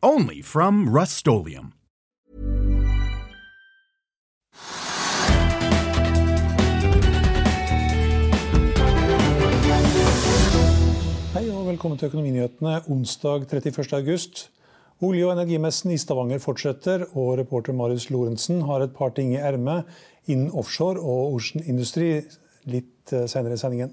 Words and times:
Only 0.00 0.42
from 0.42 0.88
Rust 0.96 1.26
Hei 1.26 1.32
og 11.50 11.66
velkommen 11.66 11.98
til 11.98 12.06
Økonominyhetene 12.06 12.80
onsdag 12.86 13.48
31. 13.50 13.92
august. 13.98 14.50
Olje- 15.02 15.26
og 15.26 15.32
energimessen 15.32 15.90
i 15.90 15.98
Stavanger 15.98 16.38
fortsetter, 16.38 17.02
og 17.18 17.38
reporter 17.38 17.72
Marius 17.72 18.10
Lorentzen 18.10 18.62
har 18.62 18.80
et 18.80 18.94
par 18.94 19.10
ting 19.10 19.32
i 19.34 19.42
ermet 19.42 19.82
innen 20.28 20.52
offshore 20.54 21.00
og 21.02 21.34
ocean 21.34 21.64
industry 21.66 22.20
litt 22.70 23.10
eh, 23.10 23.26
senere 23.26 23.58
i 23.58 23.58
sendingen. 23.58 23.90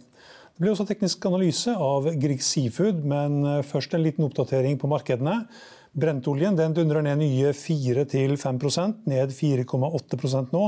Det 0.53 0.61
blir 0.61 0.71
også 0.75 0.85
teknisk 0.85 1.25
analyse 1.25 1.73
av 1.73 2.13
Grieg 2.21 2.45
Seafood, 2.45 3.01
men 3.01 3.63
først 3.65 3.97
en 3.97 4.05
liten 4.05 4.23
oppdatering 4.23 4.77
på 4.79 4.87
markedene. 4.87 5.41
Brentoljen 5.95 6.57
den 6.59 6.73
dundrer 6.75 7.05
ned 7.05 7.21
nye 7.21 7.53
4-5% 7.55 9.05
ned 9.07 9.31
4,8% 9.31 10.51
nå, 10.51 10.63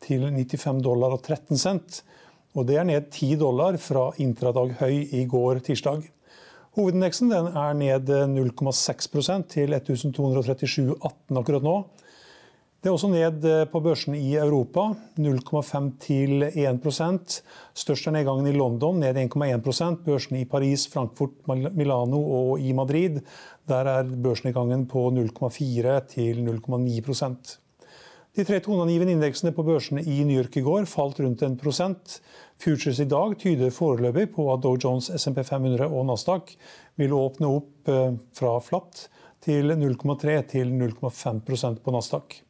til 0.00 0.24
95 0.24 0.80
dollar 0.86 1.12
og 1.16 1.20
13 1.20 1.60
cent. 1.60 2.00
Og 2.56 2.64
det 2.66 2.78
er 2.80 2.88
ned 2.88 3.10
10 3.12 3.36
dollar 3.42 3.76
fra 3.76 4.08
intradag 4.22 4.72
høy 4.80 5.04
i 5.14 5.26
går 5.28 5.60
tirsdag. 5.66 6.06
Hovedindeksen 6.78 7.32
er 7.34 7.76
ned 7.76 8.08
0,6% 8.32 9.50
til 9.52 9.76
1237,18 9.76 11.40
akkurat 11.42 11.66
nå. 11.66 11.76
Det 12.80 12.88
er 12.88 12.94
også 12.96 13.10
ned 13.12 13.42
eh, 13.44 13.66
på 13.68 13.80
børsen 13.84 14.14
i 14.16 14.38
Europa, 14.40 14.86
0,5 15.20 15.88
til 16.00 16.46
1 16.48 17.34
Størst 17.76 18.08
er 18.08 18.14
nedgangen 18.14 18.48
i 18.48 18.54
London, 18.56 19.02
ned 19.02 19.18
1,1% 19.20 19.98
Børsene 20.06 20.40
i 20.40 20.46
Paris, 20.48 20.86
Frankfurt, 20.88 21.34
Milano 21.76 22.22
og 22.38 22.64
i 22.64 22.72
Madrid, 22.72 23.20
der 23.68 23.84
er 23.84 24.08
børsnedgangen 24.08 24.86
på 24.88 25.10
0,4 25.12 25.98
til 26.08 26.40
0,9% 26.48 27.52
De 28.36 28.44
tre 28.48 28.60
toneangivende 28.64 29.12
indeksene 29.12 29.52
på 29.52 29.62
børsene 29.62 30.00
i 30.00 30.24
New 30.24 30.40
York 30.40 30.56
i 30.56 30.64
går 30.64 30.88
falt 30.88 31.20
rundt 31.20 31.42
1 31.42 32.20
Futures 32.56 32.98
i 32.98 33.04
dag 33.04 33.36
tyder 33.36 33.70
foreløpig 33.70 34.30
på 34.32 34.52
at 34.54 34.62
Dow 34.62 34.78
Jones, 34.82 35.12
SMP 35.20 35.44
500 35.44 35.84
og 35.84 36.06
Nasdaq 36.06 36.56
vil 36.96 37.12
åpne 37.12 37.56
opp 37.60 37.88
eh, 37.88 38.14
fra 38.32 38.58
flatt 38.58 39.10
til 39.44 39.68
0,3 39.68 40.46
til 40.48 40.78
0,5% 40.80 41.84
på 41.84 41.92
Nasdaq. 41.92 42.40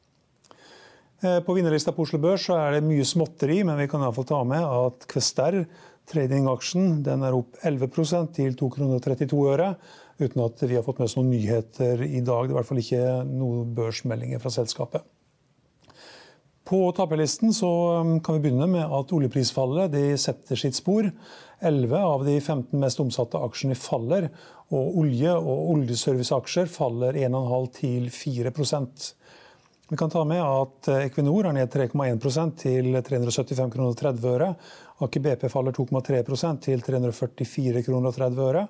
Eh, 1.20 1.40
på 1.44 1.52
vinnerlista 1.52 1.92
på 1.92 2.06
Oslo 2.06 2.18
Børs 2.22 2.46
så 2.48 2.56
er 2.56 2.78
det 2.78 2.86
mye 2.86 3.04
småtteri, 3.04 3.58
men 3.68 3.76
vi 3.76 3.88
kan 3.92 4.00
iallfall 4.00 4.28
ta 4.30 4.40
med 4.48 4.64
at 4.64 5.04
Kvester, 5.10 5.58
tradingaksjen, 6.08 7.02
den 7.04 7.22
er 7.27 7.36
opp 7.36 7.58
11% 7.66 8.32
til 8.38 8.56
2,32 8.56 9.28
kroner 9.28 9.74
Uten 10.20 10.42
at 10.44 10.62
vi 10.66 10.77
har 10.77 10.84
fått 10.84 10.98
med 11.00 11.08
oss 11.08 11.16
noen 11.16 11.30
nyheter 11.32 12.02
i 12.04 12.20
dag. 12.20 12.44
Det 12.44 12.50
er 12.50 12.52
i 12.52 12.56
hvert 12.58 12.68
fall 12.68 12.80
ikke 12.82 13.04
noen 13.24 13.70
børsmeldinger 13.77 14.42
fra 14.42 14.52
selskapet. 14.52 15.06
På 16.68 16.82
taperlisten 16.92 17.55
um, 17.64 18.18
kan 18.20 18.36
vi 18.36 18.42
begynne 18.44 18.68
med 18.68 18.84
at 18.84 19.14
oljeprisfallet 19.16 19.96
setter 20.20 20.60
sitt 20.60 20.77
spor. 20.77 21.08
11 21.64 21.96
av 21.96 22.27
de 22.28 22.36
15 22.36 22.77
mest 22.80 23.00
omsatte 23.00 23.40
aksjene 23.40 23.78
faller, 23.80 24.28
og 24.70 25.00
olje- 25.00 25.40
og 25.40 25.72
oljeserviceaksjer 25.72 26.68
faller 26.70 27.16
1,5 27.16 27.72
til 27.80 28.12
4 28.12 28.52
vi 29.90 29.96
kan 29.96 30.11
ta 30.11 30.24
med 30.24 30.39
at 30.39 30.89
eh, 30.89 31.06
Equinor 31.08 31.46
er 31.51 31.52
ned 31.56 31.73
3,1% 31.74 32.52
til 32.62 32.95
375 33.02 33.73
kroner 33.74 33.95
30 33.98 34.28
øre. 34.30 34.55
Aker 35.02 35.20
BP 35.24 35.42
faller 35.51 35.74
2,3% 35.74 36.61
til 36.62 36.78
344 36.86 37.83
kroner 37.89 38.14
30 38.14 38.39
øre. 38.45 38.62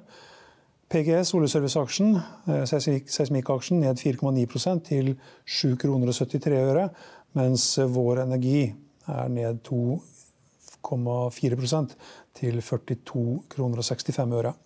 PGS, 0.91 1.34
oljeserviceaksjen, 1.36 2.16
eh, 2.16 2.64
seismikkaksjen, 2.64 3.84
ned 3.84 4.00
4,9% 4.00 4.81
til 4.88 5.12
7 5.44 5.76
kroner 5.84 6.08
73 6.16 6.64
øre. 6.72 6.88
Mens 7.37 7.76
Vår 7.92 8.25
Energi 8.25 8.72
er 9.04 9.28
ned 9.28 9.60
2,4% 9.69 11.92
til 12.41 12.64
42 12.64 13.44
kroner 13.52 13.84
65 13.84 14.32
øre. 14.41 14.56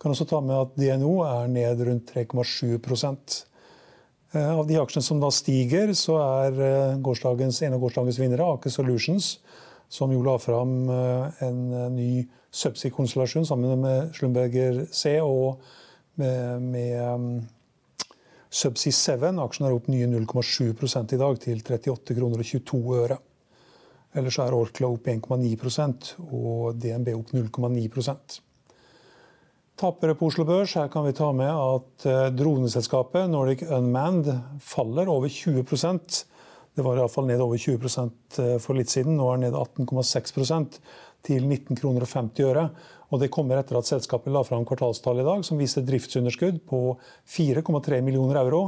Kan 0.00 0.14
også 0.14 0.24
ta 0.30 0.40
med 0.40 0.54
at 0.54 0.70
DNO 0.78 1.26
er 1.26 1.50
ned 1.50 1.82
rundt 1.90 2.06
3,7 2.14 2.78
Eh, 2.78 3.49
av 4.38 4.66
de 4.66 4.78
aksjene 4.78 5.02
som 5.02 5.20
da 5.22 5.30
stiger, 5.34 5.90
så 5.98 6.18
er 6.22 6.58
eh, 6.62 6.92
en 6.94 7.00
av 7.00 7.80
gårsdagens 7.82 8.20
vinnere 8.20 8.46
Aker 8.46 8.70
Solutions, 8.70 9.38
som 9.90 10.12
jo 10.14 10.22
la 10.22 10.36
fram 10.38 10.74
eh, 10.88 11.40
en 11.46 11.62
ny 11.96 12.10
subsea-konstellasjon 12.54 13.46
sammen 13.46 13.80
med 13.82 14.12
Slumberger 14.14 14.84
C 14.94 15.16
og 15.22 15.62
med, 16.20 16.62
med 16.62 16.94
um, 17.02 17.26
Subsea 18.50 18.92
7. 18.92 19.26
Aksjen 19.42 19.66
er 19.66 19.74
opp 19.74 19.88
nye 19.90 20.06
0,7 20.10 21.14
i 21.14 21.18
dag, 21.18 21.40
til 21.42 21.62
38 21.62 22.16
kroner 22.18 22.42
og 22.42 22.48
22 22.50 22.80
øre. 22.98 23.18
Ellers 24.18 24.38
er 24.42 24.54
Orkla 24.54 24.90
opp 24.90 25.06
1,9% 25.06 26.14
og 26.26 26.78
DNB 26.82 27.12
opp 27.14 27.30
0,9 27.34 27.86
Tapere 29.80 30.12
på 30.12 30.26
Oslo 30.28 30.44
Børs. 30.44 30.74
Her 30.76 30.90
kan 30.92 31.06
vi 31.06 31.14
ta 31.16 31.30
med 31.32 31.48
at 31.48 32.04
eh, 32.04 32.26
droneselskapet 32.36 33.30
Nordic 33.32 33.62
Unmanned 33.64 34.26
faller 34.60 35.08
over 35.08 35.28
20% 35.32 36.18
Det 36.76 36.84
var 36.84 36.98
iallfall 37.00 37.24
ned 37.26 37.40
over 37.40 37.56
20 37.56 37.88
eh, 37.88 38.58
for 38.60 38.76
litt 38.76 38.92
siden. 38.92 39.16
Nå 39.16 39.30
er 39.30 39.38
det 39.38 39.48
ned 39.48 39.56
18,6% 39.56 40.76
til 41.24 41.46
19 41.46 41.78
kroner 41.80 42.04
og 42.04 42.10
50 42.12 42.44
øre. 42.50 42.64
Og 43.08 43.22
det 43.22 43.30
kommer 43.32 43.56
etter 43.56 43.78
at 43.78 43.88
selskapet 43.88 44.34
la 44.34 44.42
fram 44.44 44.66
kvartalstall 44.68 45.22
i 45.22 45.24
dag 45.24 45.46
som 45.48 45.56
viste 45.56 45.82
driftsunderskudd 45.86 46.60
på 46.68 46.80
4,3 47.24 48.02
millioner 48.04 48.36
euro 48.42 48.60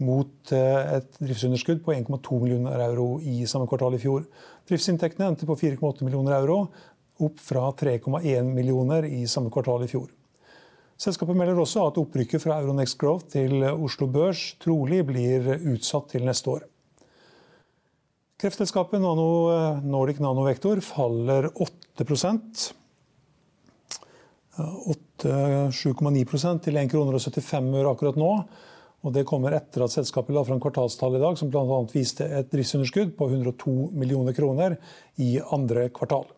mot 0.00 0.54
eh, 0.56 0.94
et 0.96 1.20
driftsunderskudd 1.20 1.82
på 1.84 1.92
1,2 1.98 2.38
millioner 2.46 2.80
euro 2.86 3.10
i 3.20 3.44
samme 3.44 3.68
kvartal 3.68 3.98
i 3.98 4.00
fjor. 4.00 4.24
Driftsinntektene 4.72 5.28
endte 5.34 5.50
på 5.50 5.58
4,8 5.66 6.08
millioner 6.08 6.38
euro, 6.38 6.62
opp 7.20 7.44
fra 7.44 7.66
3,1 7.76 8.48
millioner 8.48 9.04
i 9.04 9.26
samme 9.28 9.52
kvartal 9.52 9.84
i 9.84 9.90
fjor. 9.92 10.08
Selskapet 11.00 11.36
melder 11.38 11.56
også 11.62 11.86
at 11.88 11.98
opprykket 12.00 12.42
fra 12.42 12.58
Euronext 12.60 12.98
Growth 13.00 13.30
til 13.32 13.62
Oslo 13.70 14.08
Børs 14.12 14.42
trolig 14.60 15.00
blir 15.08 15.46
utsatt 15.72 16.10
til 16.12 16.26
neste 16.28 16.52
år. 16.52 16.66
Kreftselskapet 18.40 19.00
Nano, 19.00 19.80
Nordic 19.84 20.20
Nanovektor 20.20 20.80
faller 20.84 21.48
8 21.56 22.04
7,9 25.72 26.60
til 26.64 26.76
1 26.80 26.90
kroner 26.92 27.16
og 27.16 27.20
75 27.24 27.80
øre 27.80 27.92
akkurat 27.92 28.20
nå. 28.20 28.32
Og 29.00 29.14
det 29.16 29.24
kommer 29.28 29.56
etter 29.56 29.84
at 29.84 29.92
selskapet 29.94 30.34
la 30.36 30.44
fram 30.44 30.60
kvartalstall 30.60 31.16
i 31.16 31.22
dag 31.22 31.38
som 31.40 31.48
bl.a. 31.52 31.78
viste 31.92 32.26
et 32.28 32.50
driftsunderskudd 32.52 33.14
på 33.16 33.30
102 33.32 33.72
millioner 33.96 34.36
kroner 34.36 34.76
i 35.16 35.38
andre 35.40 35.88
kvartal. 35.96 36.28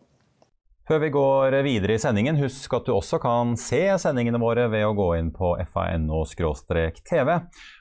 Før 0.83 0.99
vi 0.99 1.09
går 1.15 1.55
videre 1.63 1.95
i 1.95 1.99
sendingen, 2.01 2.35
husk 2.43 2.73
at 2.75 2.83
du 2.83 2.91
også 2.91 3.15
kan 3.23 3.53
se 3.55 3.77
sendingene 4.03 4.41
våre 4.41 4.65
ved 4.67 4.83
å 4.83 4.95
gå 4.97 5.05
inn 5.15 5.29
på 5.31 5.53
fano-tv, 5.71 7.31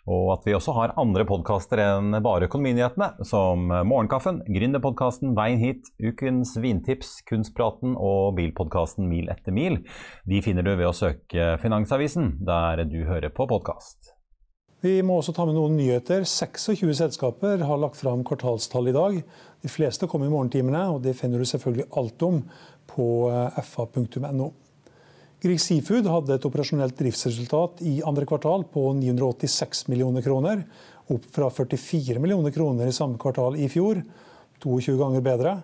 og 0.06 0.30
at 0.36 0.46
vi 0.46 0.54
også 0.54 0.76
har 0.76 0.94
andre 1.02 1.26
podkaster 1.26 1.82
enn 1.82 2.14
bare 2.22 2.46
Økonominyhetene, 2.46 3.26
som 3.26 3.66
Morgenkaffen, 3.66 4.38
Gründerpodkasten 4.46 5.34
Veien 5.34 5.58
hit, 5.58 5.90
Ukens 5.98 6.54
vintips, 6.62 7.16
Kunstpraten 7.26 7.98
og 7.98 8.36
bilpodkasten 8.38 9.10
Mil 9.10 9.34
etter 9.34 9.50
mil. 9.50 9.82
De 10.22 10.38
finner 10.46 10.62
du 10.62 10.76
ved 10.76 10.92
å 10.92 10.94
søke 10.94 11.56
Finansavisen, 11.58 12.36
der 12.46 12.86
du 12.86 13.00
hører 13.10 13.34
på 13.34 13.50
podkast. 13.50 14.14
Vi 14.82 14.96
må 15.06 15.20
også 15.20 15.30
ta 15.30 15.44
med 15.46 15.54
noen 15.54 15.76
nyheter. 15.78 16.24
26 16.26 16.88
selskaper 16.98 17.60
har 17.62 17.78
lagt 17.78 18.00
fram 18.00 18.24
kvartalstall 18.26 18.90
i 18.90 18.94
dag. 18.96 19.20
De 19.62 19.70
fleste 19.70 20.08
kommer 20.10 20.26
i 20.26 20.32
morgentimene, 20.32 20.80
og 20.90 21.04
det 21.04 21.14
finner 21.20 21.38
du 21.38 21.46
selvfølgelig 21.46 21.86
alt 22.00 22.24
om 22.26 22.40
på 22.92 23.08
eh, 23.32 23.62
fa.no. 23.66 24.52
Grieg 25.42 25.58
Seafood 25.58 26.06
hadde 26.06 26.36
et 26.36 26.44
operasjonelt 26.46 26.94
driftsresultat 26.94 27.80
i 27.82 27.96
andre 28.06 28.26
kvartal 28.30 28.62
på 28.70 28.92
986 28.94 29.88
millioner 29.90 30.22
kroner, 30.22 30.62
opp 31.10 31.24
fra 31.34 31.48
44 31.50 32.22
millioner 32.22 32.54
kroner 32.54 32.86
i 32.86 32.94
samme 32.94 33.18
kvartal 33.18 33.58
i 33.58 33.66
fjor, 33.72 34.04
22 34.62 34.94
ganger 35.00 35.24
bedre. 35.26 35.56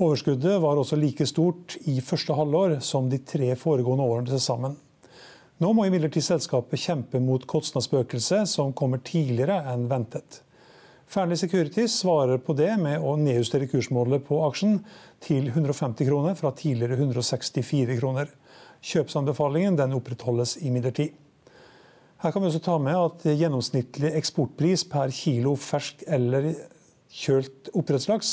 Overskuddet 0.00 0.58
var 0.64 0.80
også 0.80 0.98
like 0.98 1.26
stort 1.28 1.76
i 1.86 2.00
første 2.02 2.34
halvår 2.34 2.78
som 2.82 3.06
de 3.12 3.20
tre 3.22 3.52
foregående 3.60 4.06
årene 4.10 4.32
til 4.32 4.42
sammen. 4.42 4.74
Nå 5.60 5.74
må 5.76 5.84
imidlertid 5.86 6.24
selskapet 6.24 6.80
kjempe 6.80 7.20
mot 7.20 7.44
kostnadsspøkelset, 7.46 8.48
som 8.48 8.72
kommer 8.72 9.02
tidligere 9.04 9.60
enn 9.70 9.84
ventet. 9.90 10.40
Fearnley 11.10 11.36
Securities 11.36 11.96
svarer 11.98 12.38
på 12.38 12.54
det 12.54 12.70
med 12.78 13.02
å 13.02 13.16
nedjustere 13.18 13.66
kursmålet 13.66 14.22
på 14.28 14.36
aksjen 14.46 14.76
til 15.18 15.48
150 15.50 16.06
kroner 16.06 16.36
fra 16.38 16.52
tidligere 16.54 17.00
164 17.00 17.96
kroner. 17.98 18.28
Kjøpsanbefalingen 18.78 19.74
den 19.80 19.96
opprettholdes 19.96 20.52
imidlertid. 20.62 21.16
Her 22.22 22.30
kan 22.30 22.44
vi 22.44 22.50
også 22.52 22.62
ta 22.62 22.76
med 22.78 22.94
at 22.94 23.26
gjennomsnittlig 23.26 24.12
eksportpris 24.20 24.86
per 24.92 25.10
kilo 25.10 25.56
fersk 25.58 26.06
eller 26.06 26.52
kjølt 27.10 27.72
oppdrettslaks 27.74 28.32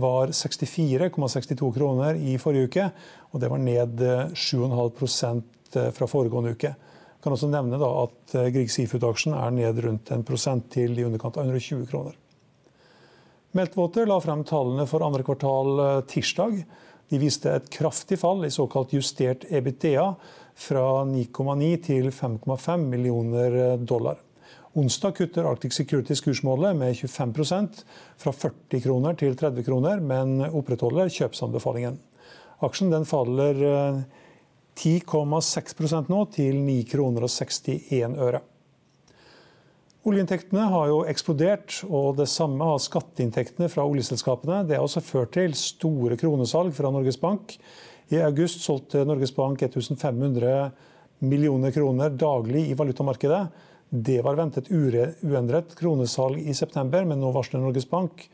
var 0.00 0.32
64,62 0.32 1.68
kroner 1.76 2.16
i 2.16 2.38
forrige 2.40 2.70
uke. 2.70 2.90
og 3.32 3.44
Det 3.44 3.52
var 3.52 3.60
ned 3.60 4.00
7,5 4.32 5.44
eh, 5.76 5.92
fra 5.92 6.08
foregående 6.08 6.56
uke. 6.56 6.72
Kan 7.26 7.34
også 7.34 7.48
nevne 7.50 7.80
at 7.82 8.34
eh, 8.38 8.52
Grieg 8.54 8.68
Seafood-aksjen 8.70 9.32
er 9.34 9.50
ned 9.50 9.80
rundt 9.82 10.12
1% 10.14 10.68
til 10.70 10.92
i 10.94 11.02
underkant 11.02 11.34
av 11.40 11.48
120 11.48 11.88
kroner. 11.90 12.12
Meltwater 13.58 14.06
la 14.06 14.20
frem 14.22 14.44
tallene 14.46 14.84
for 14.86 15.02
andre 15.02 15.24
kvartal 15.26 15.80
eh, 15.82 15.96
tirsdag. 16.06 16.60
De 17.10 17.18
viste 17.18 17.50
et 17.50 17.66
kraftig 17.74 18.20
fall 18.20 18.46
i 18.46 18.52
såkalt 18.54 18.94
justert 18.94 19.42
EBITDA 19.50 20.04
fra 20.54 20.84
9,9 21.08 21.72
til 21.88 22.12
5,5 22.14 22.84
millioner 22.92 23.56
dollar. 23.82 24.20
Onsdag 24.78 25.16
kutter 25.18 25.48
Arctic 25.50 25.74
Securities 25.74 26.22
kursmålet 26.22 26.78
med 26.78 26.94
25% 26.94 27.82
fra 28.22 28.36
40 28.38 28.84
kroner 28.86 29.18
til 29.18 29.34
30 29.34 29.66
kroner, 29.66 29.98
men 29.98 30.46
opprettholder 30.46 31.10
kjøpsanbefalingen. 31.10 31.98
Aksjen 32.62 32.94
den 32.94 33.08
faller 33.08 33.58
10,6 34.76 35.80
eh, 35.86 36.10
nå, 36.12 36.20
til 36.34 36.60
9,61 36.60 36.86
kroner 36.92 38.20
øre. 38.28 38.42
Oljeinntektene 40.06 40.68
har 40.70 40.86
jo 40.92 41.00
eksplodert, 41.10 41.80
og 41.90 42.20
det 42.20 42.28
samme 42.30 42.62
har 42.68 42.78
skatteinntektene 42.78 43.66
fra 43.72 43.82
oljeselskapene. 43.88 44.60
Det 44.68 44.76
har 44.78 44.84
også 44.86 45.02
ført 45.02 45.32
til 45.34 45.56
store 45.58 46.18
kronesalg 46.20 46.76
fra 46.76 46.92
Norges 46.94 47.18
Bank. 47.18 47.56
I 48.14 48.20
august 48.22 48.62
solgte 48.62 49.02
Norges 49.02 49.34
Bank 49.34 49.64
1500 49.66 50.70
millioner 51.26 51.74
kroner 51.74 52.14
daglig 52.14 52.68
i 52.70 52.76
valutamarkedet. 52.78 53.40
Det 53.90 54.20
var 54.22 54.38
ventet 54.38 54.70
uendret 54.70 55.74
kronesalg 55.78 56.38
i 56.38 56.54
september, 56.54 57.02
men 57.02 57.18
nå 57.18 57.32
varsler 57.34 57.64
Norges 57.64 57.88
Bank 57.90 58.28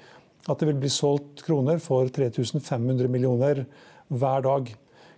at 0.50 0.58
det 0.58 0.68
vil 0.68 0.80
bli 0.82 0.90
solgt 0.92 1.44
kroner 1.46 1.80
for 1.80 2.08
3500 2.12 3.08
millioner 3.08 3.64
hver 4.12 4.44
dag. 4.44 4.72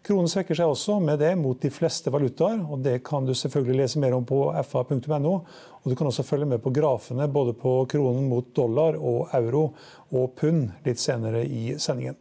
Kronen 0.05 0.29
svekker 0.29 0.59
seg 0.59 0.69
også 0.69 0.99
med 1.01 1.17
det 1.23 1.31
mot 1.41 1.57
de 1.57 1.71
fleste 1.73 2.11
valutaer, 2.13 2.59
og 2.61 2.83
det 2.85 2.99
kan 3.07 3.25
du 3.25 3.33
selvfølgelig 3.33 3.79
lese 3.79 4.01
mer 4.03 4.13
om 4.13 4.27
på 4.29 4.43
fa.no. 4.69 5.33
Og 5.81 5.87
du 5.89 5.95
kan 5.97 6.11
også 6.11 6.27
følge 6.29 6.49
med 6.51 6.61
på 6.61 6.73
grafene 6.77 7.25
både 7.33 7.55
på 7.57 7.73
kronen 7.89 8.27
mot 8.29 8.51
dollar 8.53 8.99
og 9.01 9.33
euro 9.39 9.71
og 10.13 10.35
pund 10.37 10.75
litt 10.85 11.01
senere 11.01 11.41
i 11.49 11.79
sendingen. 11.81 12.19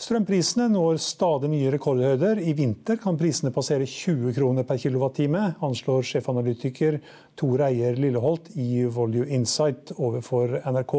Strømprisene 0.00 0.70
når 0.72 0.96
stadig 1.04 1.50
nye 1.52 1.74
rekordhøyder. 1.74 2.40
I 2.40 2.54
vinter 2.56 2.96
kan 3.02 3.20
prisene 3.20 3.52
passere 3.52 3.84
20 3.84 4.32
kroner 4.32 4.64
per 4.64 4.80
kilowattime, 4.80 5.42
anslår 5.60 6.06
sjefanalytiker 6.08 6.96
Tor 7.36 7.66
Eier 7.66 8.00
Lilleholt 8.00 8.48
i 8.56 8.86
Volue 8.88 9.28
Insight 9.28 9.92
overfor 9.98 10.56
NRK. 10.64 10.96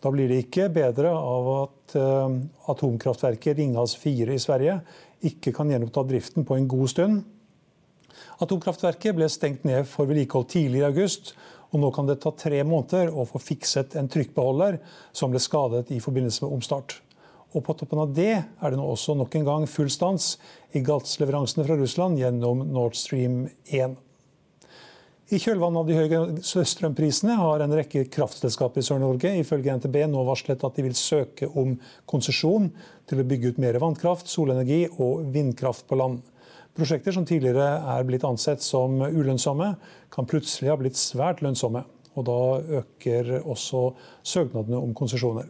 Da 0.00 0.12
blir 0.12 0.30
det 0.30 0.46
ikke 0.46 0.70
bedre 0.72 1.12
av 1.12 1.50
at 1.54 1.96
uh, 2.00 2.38
atomkraftverket 2.72 3.58
Ringhals 3.58 3.96
4 4.00 4.32
i 4.32 4.40
Sverige 4.40 4.78
ikke 5.28 5.52
kan 5.52 5.68
gjenoppta 5.68 6.06
driften 6.08 6.46
på 6.48 6.56
en 6.56 6.68
god 6.70 6.88
stund. 6.92 7.20
Atomkraftverket 8.40 9.16
ble 9.16 9.28
stengt 9.28 9.66
ned 9.68 9.84
for 9.88 10.08
vedlikehold 10.08 10.48
tidlig 10.48 10.80
i 10.80 10.88
august, 10.88 11.34
og 11.70 11.82
nå 11.82 11.90
kan 11.94 12.08
det 12.08 12.18
ta 12.22 12.32
tre 12.34 12.62
måneder 12.66 13.12
å 13.12 13.26
få 13.28 13.38
fikset 13.42 13.94
en 14.00 14.08
trykkbeholder 14.10 14.80
som 15.12 15.30
ble 15.30 15.42
skadet 15.42 15.92
i 15.94 16.00
forbindelse 16.02 16.46
med 16.46 16.56
omstart. 16.56 16.96
Og 17.52 17.64
på 17.66 17.74
toppen 17.74 18.00
av 18.00 18.12
det 18.14 18.32
er 18.38 18.70
det 18.70 18.78
nå 18.78 18.86
også 18.86 19.16
nok 19.18 19.34
en 19.36 19.46
gang 19.46 19.66
full 19.70 19.90
stans 19.90 20.36
i 20.72 20.82
gassleveransene 20.86 21.66
fra 21.66 21.76
Russland 21.78 22.18
gjennom 22.20 22.62
Nord 22.72 22.96
Stream 22.98 23.42
1. 23.66 23.98
I 25.30 25.38
kjølvannet 25.38 25.78
av 25.78 25.86
de 25.86 25.94
høye 25.94 26.64
strømprisene 26.66 27.36
har 27.38 27.62
en 27.62 27.74
rekke 27.78 28.00
kraftselskaper 28.10 28.82
i 28.82 28.86
Sør-Norge 28.88 29.30
ifølge 29.38 29.76
NTB 29.78 30.00
nå 30.10 30.24
varslet 30.26 30.64
at 30.66 30.74
de 30.74 30.82
vil 30.82 30.96
søke 30.98 31.46
om 31.60 31.76
konsesjon 32.10 32.66
til 33.06 33.22
å 33.22 33.26
bygge 33.30 33.52
ut 33.52 33.60
mer 33.62 33.78
vannkraft, 33.78 34.26
solenergi 34.26 34.88
og 34.96 35.28
vindkraft 35.30 35.86
på 35.86 36.00
land. 36.00 36.18
Prosjekter 36.74 37.14
som 37.14 37.28
tidligere 37.30 37.68
er 37.94 38.08
blitt 38.08 38.26
ansett 38.26 38.66
som 38.66 38.98
ulønnsomme, 39.06 39.70
kan 40.10 40.26
plutselig 40.26 40.72
ha 40.72 40.78
blitt 40.82 40.98
svært 40.98 41.44
lønnsomme. 41.46 41.84
Og 42.18 42.26
da 42.26 42.40
øker 42.80 43.36
også 43.38 43.92
søknadene 44.26 44.82
om 44.82 44.98
konsesjoner. 44.98 45.46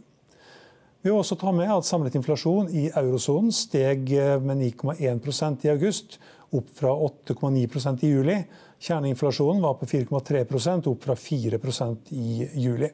Vi 1.01 1.09
vil 1.09 1.17
også 1.17 1.39
ta 1.41 1.53
med 1.57 1.71
at 1.73 1.87
samlet 1.89 2.17
inflasjon 2.19 2.67
i 2.77 2.91
eurosonen 2.93 3.55
steg 3.57 4.11
med 4.45 4.61
9,1% 4.61 5.65
i 5.65 5.71
august, 5.73 6.19
opp 6.53 6.73
fra 6.77 6.93
8,9% 6.93 8.03
i 8.05 8.11
juli. 8.11 8.35
Kjerneinflasjonen 8.81 9.63
var 9.65 9.79
på 9.81 9.89
4,3% 9.89 10.91
opp 10.91 11.07
fra 11.07 11.17
4% 11.17 12.13
i 12.17 12.49
juli. 12.61 12.91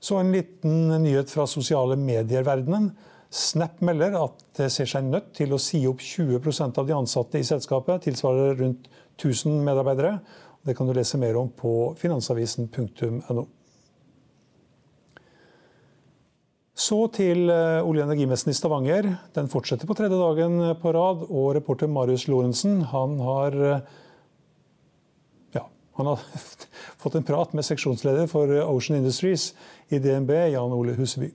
Så 0.00 0.18
en 0.18 0.32
liten 0.34 0.88
nyhet 1.02 1.30
fra 1.30 1.46
sosiale 1.46 1.94
medier-verdenen. 2.00 2.90
Snap 3.30 3.80
melder 3.86 4.16
at 4.18 4.42
det 4.58 4.70
ser 4.74 4.88
seg 4.90 5.06
nødt 5.06 5.32
til 5.36 5.54
å 5.54 5.60
si 5.62 5.84
opp 5.86 6.02
20% 6.02 6.80
av 6.80 6.88
de 6.88 6.94
ansatte 6.96 7.38
i 7.38 7.46
selskapet, 7.46 8.06
tilsvarer 8.06 8.58
rundt 8.58 8.90
1000 9.18 9.62
medarbeidere. 9.66 10.18
Det 10.66 10.74
kan 10.74 10.90
du 10.90 10.94
lese 10.96 11.18
mer 11.22 11.38
om 11.38 11.50
på 11.54 11.94
finansavisen.no. 12.00 13.46
Så 16.76 16.98
til 17.16 17.48
eh, 17.48 17.80
olje- 17.80 18.04
og 18.04 18.10
energimessen 18.10 18.52
i 18.52 18.56
Stavanger. 18.56 19.08
Den 19.32 19.48
fortsetter 19.48 19.88
på 19.88 19.96
tredje 19.96 20.18
dagen 20.20 20.60
på 20.82 20.92
rad. 20.92 21.24
Og 21.30 21.54
reporter 21.56 21.88
Marius 21.88 22.26
Lorentzen 22.28 22.82
han 22.90 23.16
har, 23.24 23.56
eh, 23.56 23.80
ja, 25.56 25.64
han 25.96 26.12
har 26.12 26.20
fått 27.02 27.16
en 27.16 27.24
prat 27.24 27.56
med 27.56 27.64
seksjonsleder 27.64 28.28
for 28.28 28.52
Ocean 28.66 29.00
Industries 29.00 29.54
i 29.88 30.02
DNB, 30.04 30.34
Jan 30.52 30.76
Ole 30.76 30.98
Huseby. 31.00 31.32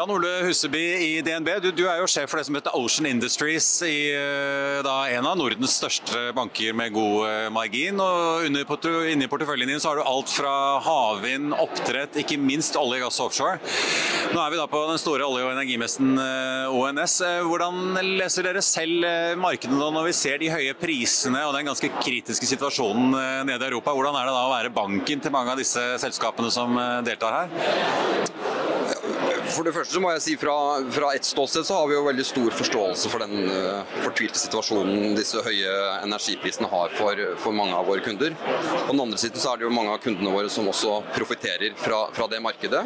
Jan 0.00 0.10
Ole 0.10 0.28
Huseby 0.46 0.80
i 0.96 1.08
DNB, 1.20 1.48
du, 1.60 1.66
du, 1.76 1.82
er 1.84 1.98
jo 2.00 2.06
sjef 2.08 2.30
for 2.32 2.40
det 2.40 2.46
som 2.48 2.56
heter 2.56 2.72
Ocean 2.78 3.04
Industries 3.10 3.66
i 3.84 4.14
eh, 4.16 4.78
da, 4.80 4.94
en 5.12 5.26
av 5.28 5.34
Nordens 5.36 5.74
største 5.76 6.30
banker 6.32 6.72
med 6.72 6.94
god 6.94 7.26
eh, 7.28 7.48
margin. 7.52 8.00
og 8.00 8.46
Inni 8.48 8.62
porteføljen 8.64 9.68
din 9.68 9.82
så 9.82 9.90
har 9.90 10.00
du 10.00 10.06
alt 10.08 10.32
fra 10.32 10.54
havvind, 10.86 11.52
oppdrett, 11.52 12.16
ikke 12.22 12.40
minst 12.40 12.78
olje, 12.80 13.02
gass 13.02 13.20
og 13.20 13.28
offshore. 13.28 13.58
Nå 14.32 14.40
er 14.40 14.54
vi 14.54 14.62
da 14.62 14.64
på 14.72 14.80
den 14.88 15.02
store 15.02 15.28
olje- 15.28 15.44
og 15.44 15.52
energimessen 15.52 16.16
eh, 16.16 16.80
ONS. 16.80 17.18
Hvordan 17.50 18.00
leser 18.22 18.48
dere 18.48 18.64
selv 18.64 19.04
markedet 19.44 19.76
når 19.76 20.08
vi 20.08 20.16
ser 20.16 20.40
de 20.40 20.48
høye 20.54 20.80
prisene 20.80 21.44
og 21.44 21.52
den 21.58 21.68
ganske 21.68 21.92
kritiske 22.00 22.48
situasjonen 22.54 23.12
nede 23.50 23.60
i 23.60 23.68
Europa? 23.68 23.92
Hvordan 23.92 24.16
er 24.16 24.32
det 24.32 24.38
da 24.38 24.48
å 24.48 24.56
være 24.56 24.72
banken 24.80 25.20
til 25.20 25.36
mange 25.36 25.52
av 25.52 25.60
disse 25.60 25.90
selskapene 26.00 26.48
som 26.56 26.80
deltar 27.04 27.42
her? 27.42 28.49
For 29.50 29.66
det 29.66 29.72
første 29.74 30.00
må 30.02 30.12
jeg 30.14 30.22
si 30.24 30.34
fra, 30.40 30.54
fra 30.94 31.10
ett 31.16 31.26
ståsted 31.26 31.66
så 31.66 31.80
har 31.80 31.88
vi 31.90 31.96
jo 31.96 32.04
veldig 32.06 32.26
stor 32.26 32.54
forståelse 32.60 33.10
for 33.12 33.24
den 33.24 33.48
uh, 33.50 33.96
fortvilte 34.04 34.38
situasjonen 34.40 35.16
disse 35.18 35.42
høye 35.44 35.72
energiprisene 36.04 36.70
har 36.70 36.94
for, 36.98 37.22
for, 37.42 37.56
mange 37.56 37.74
av 37.76 37.88
våre 37.90 38.04
kunder. 38.04 38.36
På 38.38 38.92
den 38.92 39.02
andre 39.02 39.18
siden 39.20 39.42
så 39.42 39.52
er 39.52 39.60
det 39.60 39.66
jo 39.66 39.72
mange 39.74 39.94
av 39.94 40.02
kundene 40.04 40.32
våre 40.34 40.50
som 40.52 40.68
også 40.70 41.00
profitterer 41.16 41.74
fra, 41.80 42.04
fra, 42.14 42.28
det 42.30 42.42
markedet. 42.44 42.84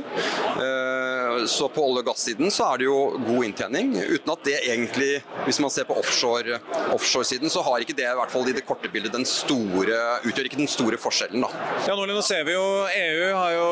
Uh, 0.56 1.23
så 1.50 1.68
på 1.68 1.84
olje- 1.84 2.02
og 2.04 2.10
gassiden 2.10 2.52
så 2.52 2.68
er 2.72 2.82
det 2.82 2.88
jo 2.88 2.98
god 3.26 3.48
inntjening, 3.48 3.92
uten 3.98 4.32
at 4.34 4.44
det 4.46 4.56
egentlig, 4.62 5.22
hvis 5.46 5.60
man 5.62 5.72
ser 5.72 5.86
på 5.88 5.96
offshore-siden, 5.98 6.60
offshore 6.94 7.52
så 7.54 7.62
har 7.66 7.84
ikke 7.84 7.96
det 7.96 8.06
i 8.08 8.16
hvert 8.18 8.32
fall 8.32 8.48
i 8.50 8.54
det 8.56 8.64
korte 8.68 8.90
bildet 8.92 9.14
den 9.14 9.26
store, 9.28 9.98
utgjør 10.24 10.48
ikke 10.50 10.60
den 10.60 10.70
store 10.70 10.98
forskjellen. 11.00 11.44
da. 11.44 11.50
Ja, 11.88 11.96
nå 11.96 12.22
ser 12.24 12.44
vi 12.46 12.54
jo 12.56 12.64
EU 12.88 13.30
har 13.34 13.52
jo, 13.56 13.68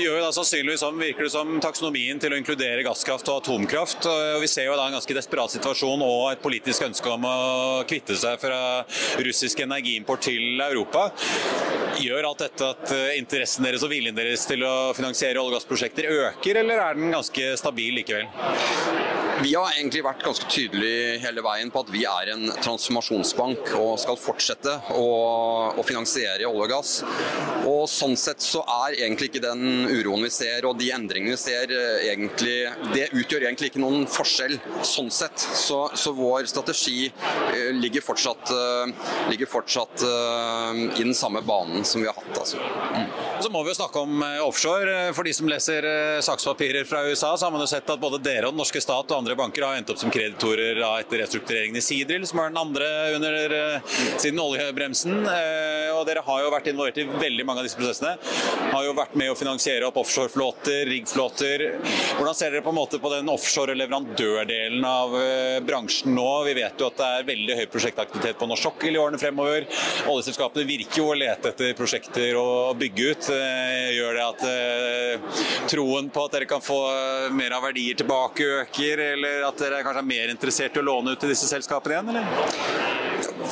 gjør 0.00 0.18
jo 0.18 0.24
da 0.24 0.32
sannsynligvis 0.34 0.82
som 0.82 0.98
virker 1.00 1.26
det 1.26 1.32
som 1.34 1.54
taksonomien 1.62 2.20
til 2.22 2.34
å 2.34 2.38
inkludere 2.40 2.84
gasskraft 2.86 3.28
og 3.32 3.42
atomkraft. 3.42 4.06
og 4.08 4.40
Vi 4.42 4.50
ser 4.50 4.68
jo 4.68 4.76
da 4.78 4.86
en 4.88 4.96
ganske 4.96 5.16
desperat 5.16 5.54
situasjon 5.54 6.02
og 6.06 6.32
et 6.32 6.42
politisk 6.44 6.86
ønske 6.88 7.12
om 7.12 7.26
å 7.28 7.36
kvitte 7.88 8.16
seg 8.18 8.40
fra 8.42 8.60
russisk 9.22 9.64
energiimport 9.64 10.24
til 10.28 10.60
Europa. 10.62 11.08
Gjør 12.02 12.30
alt 12.30 12.44
dette 12.46 12.68
at 12.72 12.92
interessen 13.18 13.66
deres 13.66 13.82
og 13.84 13.92
viljen 13.92 14.16
deres 14.16 14.46
til 14.48 14.64
å 14.66 14.92
finansiere 14.96 15.40
olje- 15.40 15.52
og 15.52 15.58
gassprosjekter 15.58 16.08
øker, 16.08 16.60
eller 16.62 16.80
er 16.80 16.96
den 16.96 17.01
ganske 17.10 17.56
stabil 17.56 17.94
likevel? 17.94 18.26
Vi 19.42 19.54
har 19.58 19.72
egentlig 19.74 20.04
vært 20.06 20.22
ganske 20.22 20.46
tydelige 20.46 21.16
hele 21.24 21.42
veien 21.42 21.70
på 21.72 21.80
at 21.82 21.88
vi 21.90 22.04
er 22.06 22.28
en 22.30 22.44
transformasjonsbank 22.62 23.72
og 23.74 23.96
skal 23.98 24.18
fortsette 24.20 24.74
å, 24.94 25.06
å 25.74 25.82
finansiere 25.86 26.46
olje 26.46 26.62
og 26.62 26.70
gass. 26.70 26.92
Og 27.66 27.88
Sånn 27.90 28.14
sett 28.18 28.42
så 28.42 28.62
er 28.86 28.94
egentlig 29.00 29.32
ikke 29.32 29.42
den 29.42 29.88
uroen 29.90 30.22
vi 30.24 30.30
ser 30.32 30.66
og 30.68 30.78
de 30.78 30.92
endringene 30.94 31.34
vi 31.34 31.40
ser, 31.40 31.72
eh, 31.74 32.06
egentlig, 32.12 32.54
det 32.94 33.08
utgjør 33.10 33.48
egentlig 33.48 33.72
ikke 33.72 33.82
noen 33.82 34.06
forskjell 34.10 34.54
sånn 34.86 35.10
sett. 35.12 35.42
Så, 35.42 35.80
så 35.98 36.14
vår 36.14 36.46
strategi 36.50 37.08
eh, 37.08 37.72
ligger 37.74 38.04
fortsatt, 38.06 38.54
eh, 38.54 39.10
ligger 39.32 39.50
fortsatt 39.50 40.06
i 40.06 41.02
den 41.02 41.14
samme 41.16 41.42
banen 41.46 41.84
som 41.86 42.02
vi 42.02 42.08
har 42.08 42.16
hatt. 42.16 42.38
Altså. 42.38 42.58
Mm. 42.94 43.10
Så 43.42 43.50
må 43.52 43.62
vi 43.64 43.72
jo 43.72 43.78
snakke 43.80 44.02
om 44.02 44.22
offshore. 44.46 44.96
For 45.16 45.26
de 45.26 45.34
som 45.34 45.48
leser 45.50 45.86
sakspapirer 46.24 46.86
fra 46.88 47.02
USA, 47.08 47.34
så 47.36 47.46
har 47.46 47.54
man 47.54 47.62
jo 47.64 47.70
sett 47.70 47.90
at 47.90 48.00
både 48.02 48.20
dere 48.22 48.48
og 48.48 48.54
den 48.54 48.62
norske 48.62 48.82
stat 48.82 49.10
og 49.10 49.18
andre 49.18 49.31
banker 49.38 49.66
har 49.66 49.78
endt 49.78 49.90
opp 49.92 50.00
som 50.00 50.12
kreditorer 50.12 50.80
etter 51.00 51.22
restruktureringen 51.22 51.78
i 51.78 51.84
Sidril, 51.84 52.26
som 52.28 52.40
er 52.42 52.52
den 52.52 52.60
andre 52.60 52.88
under 53.16 53.46
siden 54.20 54.40
oljebremsen. 54.42 55.22
Og 55.22 56.02
dere 56.08 56.24
har 56.26 56.42
jo 56.42 56.52
vært 56.52 56.70
involvert 56.72 57.00
i 57.02 57.06
veldig 57.06 57.46
mange 57.46 57.62
av 57.62 57.68
disse 57.68 57.78
prosessene. 57.78 58.16
Har 58.72 58.86
jo 58.86 58.94
vært 58.96 59.14
med 59.18 59.32
å 59.32 59.36
finansiere 59.38 59.86
opp 59.88 60.00
offshoreflåter, 60.02 60.86
riggflåter. 60.90 61.66
Hvordan 62.18 62.36
ser 62.38 62.54
dere 62.54 62.64
på 62.64 62.72
en 62.72 62.78
måte 62.78 63.00
på 63.02 63.12
den 63.12 63.30
offshore 63.32 63.76
leverandørdelen 63.78 64.84
av 64.88 65.16
bransjen 65.66 66.14
nå? 66.16 66.28
Vi 66.48 66.56
vet 66.58 66.80
jo 66.80 66.88
at 66.90 66.98
det 66.98 67.10
er 67.18 67.28
veldig 67.32 67.58
høy 67.60 67.64
prosjektaktivitet 67.72 68.40
på 68.40 68.48
norsk 68.50 68.68
sokkel 68.68 68.94
i 68.94 69.00
årene 69.02 69.20
fremover. 69.20 69.66
Oljeselskapene 70.10 70.66
virker 70.68 71.02
jo 71.02 71.08
å 71.12 71.18
lete 71.18 71.50
etter 71.52 71.72
prosjekter 71.78 72.36
å 72.38 72.72
bygge 72.78 73.08
ut. 73.12 73.30
Gjør 73.96 74.18
det 74.18 74.26
at 74.26 74.42
troen 75.72 76.10
på 76.12 76.26
at 76.26 76.36
dere 76.36 76.48
kan 76.50 76.62
få 76.62 76.78
mer 77.34 77.56
av 77.56 77.66
verdier 77.66 77.98
tilbake 77.98 78.46
øker, 78.62 79.02
eller 79.22 79.46
at 79.46 79.62
dere 79.62 79.82
kanskje 79.86 80.02
er 80.02 80.10
mer 80.10 80.34
interessert 80.34 80.76
i 80.76 80.82
å 80.82 80.86
låne 80.86 81.14
ut 81.14 81.22
til 81.22 81.30
disse 81.30 81.48
selskapene 81.50 81.98
igjen, 81.98 82.12
eller? 82.12 83.02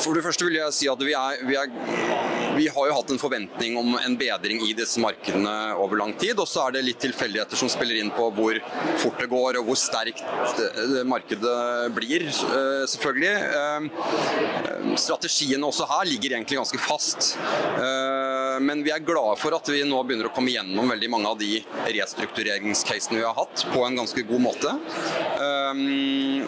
For 0.01 0.17
det 0.17 0.23
første 0.25 0.47
vil 0.47 0.57
jeg 0.57 0.75
si 0.75 0.89
at 0.89 1.01
vi, 1.03 1.13
er, 1.17 1.41
vi, 1.45 1.57
er, 1.59 1.71
vi, 2.57 2.67
har 2.73 2.87
jo 2.89 2.95
hatt 2.97 3.11
en 3.13 3.21
forventning 3.21 3.77
om 3.79 3.97
en 3.99 4.17
bedring 4.19 4.63
i 4.65 4.73
disse 4.77 5.01
markedene 5.03 5.53
over 5.83 5.99
lang 6.01 6.15
tid. 6.21 6.39
Og 6.41 6.49
så 6.49 6.65
er 6.65 6.77
det 6.77 6.85
litt 6.87 7.01
tilfeldigheter 7.03 7.59
som 7.59 7.71
spiller 7.71 7.99
inn 8.01 8.13
på 8.15 8.31
hvor 8.37 8.59
fort 9.03 9.21
det 9.21 9.29
går 9.31 9.61
og 9.61 9.69
hvor 9.69 9.79
sterkt 9.79 10.23
markedet 11.09 11.91
blir, 11.97 12.27
eh, 12.31 12.85
selvfølgelig. 12.91 13.35
Strategiene 15.01 15.01
strategien 15.31 15.65
også 15.67 15.87
her 15.91 16.09
ligger 16.09 16.37
egentlig 16.37 16.59
ganske 16.61 16.81
fast. 16.81 17.35
Eh, 18.61 18.65
men 18.65 18.83
vi 18.85 18.93
er 18.93 18.99
glade 19.05 19.37
for 19.41 19.57
at 19.57 19.69
vi 19.73 19.83
nå 19.89 20.03
begynner 20.05 20.29
å 20.29 20.35
komme 20.35 20.53
gjennom 20.53 20.93
veldig 20.93 21.11
mange 21.11 21.33
av 21.33 21.39
de 21.41 21.61
restruktureringscasene 21.97 23.19
vi 23.21 23.27
har 23.27 23.37
hatt, 23.37 23.67
på 23.73 23.85
en 23.87 23.97
ganske 23.97 24.25
god 24.29 24.45
måte. 24.45 24.75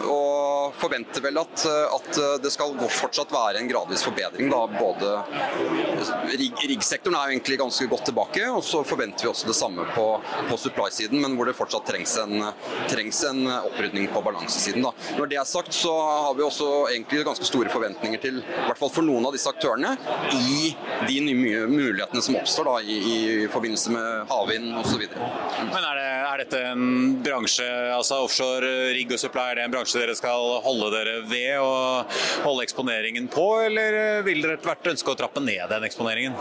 Og 0.07 0.62
forventer 0.79 1.23
vel 1.23 1.39
at, 1.41 1.65
at 1.67 2.21
det 2.43 2.51
skal 2.53 2.75
fortsatt 2.91 3.31
være 3.33 3.61
en 3.61 3.69
gradvis 3.69 4.03
forbedring. 4.05 4.49
Da. 4.51 4.61
Både 4.79 5.13
Riggsektoren 6.63 7.17
er 7.17 7.29
jo 7.29 7.35
egentlig 7.37 7.59
ganske 7.61 7.87
godt 7.91 8.05
tilbake, 8.09 8.45
og 8.51 8.63
så 8.65 8.83
forventer 8.87 9.25
vi 9.25 9.31
også 9.31 9.49
det 9.49 9.55
samme 9.57 9.85
på, 9.95 10.05
på 10.49 10.57
supply-siden, 10.59 11.21
men 11.23 11.37
hvor 11.37 11.49
det 11.49 11.55
fortsatt 11.57 11.87
trengs 11.87 12.15
en, 12.21 12.47
trengs 12.91 13.23
en 13.29 13.45
opprydning 13.53 14.09
på 14.13 14.23
balansesiden. 14.25 14.85
Da. 14.85 14.93
Når 15.17 15.31
det 15.31 15.39
er 15.41 15.49
sagt, 15.49 15.73
så 15.75 15.93
har 15.93 16.33
vi 16.37 16.45
også 16.45 16.69
egentlig 16.91 17.23
ganske 17.27 17.47
store 17.47 17.71
forventninger 17.73 18.21
til, 18.23 18.41
i 18.43 18.65
hvert 18.67 18.79
fall 18.79 18.91
for 18.93 19.05
noen 19.05 19.27
av 19.27 19.35
disse 19.35 19.49
aktørene, 19.51 19.95
i 20.33 20.73
de 21.07 21.19
nye 21.25 21.65
mulighetene 21.69 22.23
som 22.23 22.37
oppstår 22.39 22.69
da, 22.69 22.77
i, 22.83 22.97
i 23.13 23.47
forbindelse 23.51 23.93
med 23.93 24.31
havvind 24.31 24.71
osv. 24.81 25.05
Men 25.07 25.79
er, 25.79 25.99
det, 25.99 26.09
er 26.29 26.43
dette 26.43 26.63
en 26.71 26.85
bransje, 27.23 27.67
altså 27.93 28.23
offshore 28.25 28.71
rigg 28.95 29.13
og 29.13 29.21
supply, 29.21 29.49
er 29.51 29.59
det 29.61 29.67
en 29.67 29.75
bransje 29.75 30.01
dere 30.01 30.15
skal 30.17 30.59
holde 30.63 30.89
dere 30.93 31.15
ved 31.29 31.59
og 31.61 32.17
holde 32.45 32.65
eksponeringen 32.65 33.29
på, 33.31 33.45
eller 33.67 34.23
vil 34.25 34.41
dere 34.43 34.57
etter 34.57 34.71
hvert 34.71 34.91
ønske 34.93 35.13
å 35.13 35.17
trappe 35.19 35.43
ned 35.43 35.63
den 35.71 35.87
eksponeringen? 35.87 36.37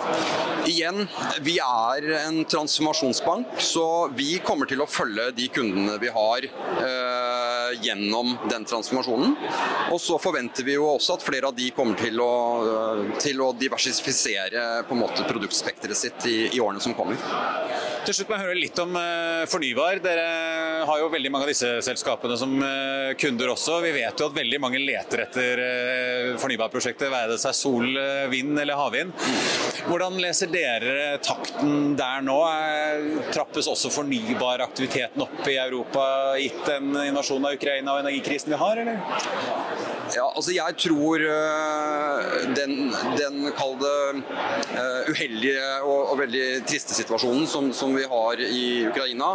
Igjen, 0.71 1.05
vi 1.45 1.59
er 1.63 2.09
en 2.23 2.43
transformasjonsbank, 2.49 3.57
så 3.63 3.87
vi 4.17 4.37
kommer 4.45 4.71
til 4.71 4.83
å 4.83 4.89
følge 4.91 5.31
de 5.37 5.49
kundene 5.53 5.99
vi 6.03 6.11
har 6.13 6.47
eh, 6.47 7.73
gjennom 7.83 8.37
den 8.51 8.67
transformasjonen. 8.69 9.37
Og 9.93 10.01
så 10.03 10.19
forventer 10.23 10.67
vi 10.67 10.77
jo 10.77 10.89
også 10.95 11.19
at 11.19 11.27
flere 11.27 11.51
av 11.51 11.57
de 11.57 11.71
kommer 11.77 11.99
til 11.99 12.21
å, 12.23 12.33
til 13.23 13.43
å 13.45 13.53
diversifisere 13.59 14.83
på 14.89 14.97
en 14.97 15.03
måte 15.03 15.27
produktspekteret 15.29 15.99
sitt 15.99 16.29
i, 16.31 16.39
i 16.53 16.63
årene 16.63 16.83
som 16.83 16.97
kommer. 16.97 17.19
Til 18.03 18.17
slutt 18.17 18.33
må 18.33 18.35
jeg 18.39 18.47
høre 18.49 18.59
litt 18.59 18.79
om 18.83 18.97
uh, 18.99 19.45
fornybar. 19.51 20.01
Dere 20.03 20.27
har 20.89 21.01
jo 21.01 21.11
veldig 21.13 21.31
mange 21.33 21.47
av 21.47 21.53
disse 21.53 21.69
selskapene 21.87 22.37
som 22.39 22.55
uh, 22.63 23.13
kunder 23.21 23.53
også. 23.53 23.79
Vi 23.85 23.93
vet 23.95 24.21
jo 24.21 24.29
at 24.29 24.37
veldig 24.37 24.61
mange 24.63 24.81
leter 24.83 25.25
etter 25.25 25.63
uh, 25.63 26.41
fornybarprosjekter, 26.43 27.13
være 27.13 27.35
det 27.35 27.41
seg 27.43 27.57
sol, 27.57 27.89
vind 28.33 28.59
eller 28.59 28.79
havvind. 28.79 29.15
Hvordan 29.89 30.19
leser 30.23 30.51
dere 30.53 31.17
takten 31.25 31.95
der 31.99 32.23
nå? 32.25 32.39
Trappes 33.33 33.69
også 33.71 33.91
fornybaraktiviteten 33.93 35.25
opp 35.25 35.43
i 35.51 35.59
Europa 35.61 36.05
gitt 36.41 36.63
den 36.69 36.93
invasjonen 37.09 37.51
av 37.51 37.59
Ukraina 37.59 37.97
og 37.97 38.05
energikrisen 38.05 38.55
vi 38.55 38.61
har, 38.61 38.83
eller? 38.85 39.01
Ja, 40.13 40.27
altså 40.29 40.53
jeg 40.55 40.77
tror 40.83 41.23
den, 42.63 42.93
den 43.19 43.51
kall 43.57 43.75
det 43.81 43.95
uh, 44.77 45.11
uheldige 45.11 45.65
og, 45.83 46.13
og, 46.13 46.17
veldig 46.23 46.45
triste 46.69 46.95
situasjonen 46.97 47.47
som, 47.51 47.71
som, 47.77 47.95
vi 47.97 48.05
har 48.09 48.43
i 48.45 48.65
Ukraina, 48.89 49.35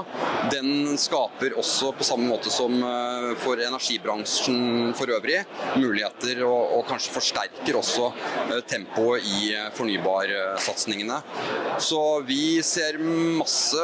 den 0.51 0.97
skaper 0.99 1.57
også 1.59 1.91
på 1.97 2.07
samme 2.07 2.29
måte 2.31 2.51
som 2.53 2.73
uh, 2.81 3.33
for 3.41 3.59
energibransjen 3.61 4.93
for 4.97 5.11
øvrig 5.17 5.41
muligheter 5.77 6.43
og, 6.47 6.77
og 6.77 6.85
kanskje 6.89 7.13
forsterker 7.15 7.77
også 7.79 8.09
tempoet 8.69 9.25
i 9.27 9.51
fornybarsatsingene. 9.75 11.19
Så 11.83 12.01
vi 12.27 12.59
ser 12.65 12.97
masse, 13.37 13.83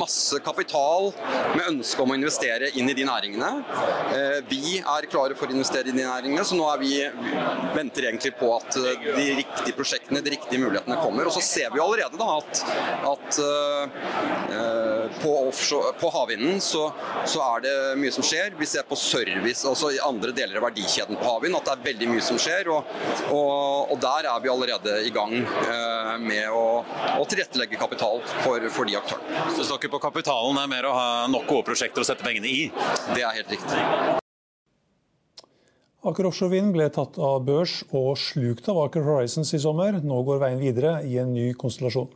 masse 0.00 0.40
kapital 0.44 1.10
med 1.56 1.68
ønske 1.68 2.02
om 2.02 2.14
å 2.14 2.18
investere 2.18 2.72
inn 2.78 2.90
i 2.90 2.96
de 2.96 3.06
næringene. 3.06 3.50
Vi 4.50 4.78
er 4.80 5.08
klare 5.12 5.36
for 5.38 5.50
å 5.50 5.56
investere 5.56 5.90
i 5.90 5.96
de 5.96 6.06
næringene. 6.06 6.44
Så 6.46 6.56
nå 6.58 6.66
er 6.72 6.80
vi, 6.82 6.92
venter 7.76 8.08
egentlig 8.08 8.34
på 8.38 8.50
at 8.56 8.76
eh, 8.80 9.06
de 9.16 9.26
riktige 9.40 9.76
prosjektene, 9.76 10.22
de 10.24 10.34
riktige 10.34 10.60
mulighetene 10.62 10.98
kommer. 11.02 11.28
Og 11.28 11.36
så 11.36 11.42
ser 11.44 11.72
vi 11.74 11.82
allerede 11.82 12.18
da 12.20 12.28
at, 12.38 12.62
at 13.12 13.40
uh, 13.42 15.20
på, 15.22 15.32
offshore, 15.48 15.92
på 16.00 16.10
havvinden 16.12 16.60
så, 16.62 16.88
så, 17.24 17.42
er 17.56 17.64
det 17.66 17.74
mye 18.00 18.12
som 18.14 18.26
skjer. 18.26 18.56
Vi 18.58 18.68
ser 18.68 18.86
på 18.88 18.98
service, 18.98 19.64
altså 19.68 19.92
i 19.94 20.00
andre 20.04 20.34
deler 20.36 20.60
av 20.60 20.68
verdikjeden 20.68 21.18
på 21.20 21.28
havvind, 21.28 21.58
at 21.58 21.68
det 21.68 21.74
er 21.76 21.86
veldig 21.90 22.10
mye 22.14 22.24
som 22.24 22.40
skjer. 22.40 22.70
Og, 22.72 22.92
og, 23.28 23.92
og 23.92 24.02
der 24.02 24.30
er 24.32 24.42
vi 24.44 24.52
allerede 24.52 24.98
i 25.06 25.12
gang 25.14 25.34
uh, 25.42 26.16
med 26.22 26.48
å, 26.52 26.82
å, 27.18 27.28
tilrettelegge 27.28 27.80
kapital 27.80 28.22
for, 28.42 28.70
for 28.72 28.88
de 28.88 28.98
aktørene. 29.00 29.46
Så 29.56 29.68
snakker 29.68 29.88
står 29.88 29.98
på 29.98 30.02
kapitalen, 30.08 30.58
er 30.58 30.70
mer 30.70 30.88
å 30.88 30.96
ha 30.96 31.06
nok 31.32 31.48
gode 31.48 31.70
prosjekter 31.72 32.04
å 32.04 32.08
sette 32.08 32.24
pengene 32.24 32.50
i? 32.50 32.66
Det 33.14 33.22
er 33.22 33.40
helt 33.40 33.56
riktig. 33.56 34.21
Aker 36.02 36.26
Offshore 36.26 36.58
ble 36.74 36.88
tatt 36.90 37.14
av 37.22 37.44
børs 37.46 37.76
og 37.94 38.16
slukt 38.18 38.66
av 38.66 38.80
Aker 38.88 39.04
Horizons 39.06 39.52
i 39.54 39.60
sommer. 39.62 40.00
Nå 40.02 40.16
går 40.26 40.40
veien 40.42 40.58
videre 40.58 40.96
i 41.06 41.14
en 41.22 41.30
ny 41.30 41.52
konstellasjon. 41.54 42.08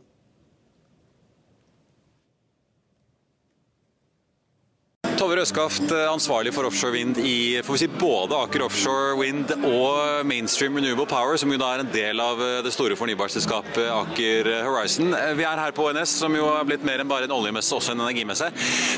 Tove 5.27 5.41
Røskaft, 5.41 5.89
eh, 5.91 6.05
ansvarlig 6.07 6.53
for 6.55 6.63
offshore 6.63 6.93
vind 6.93 7.17
i 7.19 7.59
si, 7.59 7.87
både 7.99 8.31
Aker 8.31 8.61
Offshore 8.63 9.17
Wind 9.19 9.49
og 9.67 10.23
Mainstream 10.23 10.77
Renewable 10.79 11.03
Power, 11.05 11.35
som 11.35 11.51
jo 11.51 11.57
da 11.59 11.73
er 11.73 11.81
en 11.83 11.89
del 11.91 12.21
av 12.23 12.39
eh, 12.39 12.61
det 12.63 12.71
store 12.71 12.95
fornybarselskapet 12.95 13.89
Aker 13.91 14.47
Horizon. 14.63 15.11
Eh, 15.11 15.33
vi 15.35 15.43
er 15.43 15.59
her 15.59 15.75
på 15.75 15.83
ONS, 15.89 16.13
som 16.21 16.31
jo 16.37 16.45
har 16.47 16.63
blitt 16.63 16.85
mer 16.87 17.03
enn 17.03 17.11
bare 17.11 17.27
en 17.27 17.33
oljemesse, 17.35 17.75
også 17.75 17.91
en 17.91 18.05
energimesse. 18.05 18.47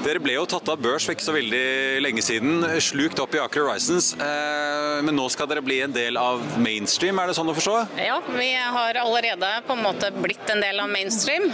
Dere 0.06 0.22
ble 0.22 0.36
jo 0.36 0.44
tatt 0.52 0.70
av 0.70 0.78
børs 0.78 1.08
for 1.08 1.16
ikke 1.16 1.26
så 1.26 1.34
veldig 1.34 1.64
lenge 2.06 2.22
siden, 2.22 2.62
slukt 2.78 3.24
opp 3.26 3.34
i 3.34 3.42
Aker 3.42 3.66
Horizons. 3.66 4.12
Men 4.20 5.18
nå 5.18 5.26
skal 5.34 5.50
dere 5.50 5.66
bli 5.66 5.80
en 5.82 5.98
del 5.98 6.20
av 6.22 6.46
Mainstream, 6.62 7.18
er 7.18 7.32
det 7.32 7.40
sånn 7.40 7.50
å 7.50 7.58
forstå? 7.58 7.76
Ja, 8.06 8.20
vi 8.30 8.52
har 8.54 9.02
allerede 9.02 9.50
på 9.66 9.74
en 9.74 9.82
måte 9.88 10.14
blitt 10.14 10.54
en 10.54 10.62
del 10.62 10.78
av 10.86 10.94
Mainstream, 10.94 11.50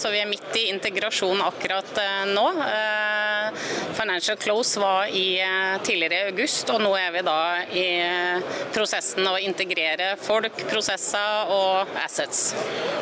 så 0.00 0.16
vi 0.16 0.24
er 0.24 0.32
midt 0.32 0.48
i 0.62 0.70
integrasjon 0.72 1.44
akkurat 1.44 2.04
nå. 2.32 2.48
Financial 4.04 4.36
Close 4.36 4.80
var 4.80 5.06
i 5.06 5.40
eh, 5.40 5.82
tidligere 5.82 6.14
i 6.14 6.28
august, 6.28 6.68
og 6.68 6.82
nå 6.84 6.90
er 6.98 7.12
vi 7.14 7.22
da 7.24 7.36
i 7.72 7.84
eh, 8.04 8.58
prosessen 8.74 9.24
å 9.24 9.38
integrere 9.40 10.10
folk, 10.20 10.58
prosesser 10.68 11.48
og 11.54 11.94
assets. 12.02 12.50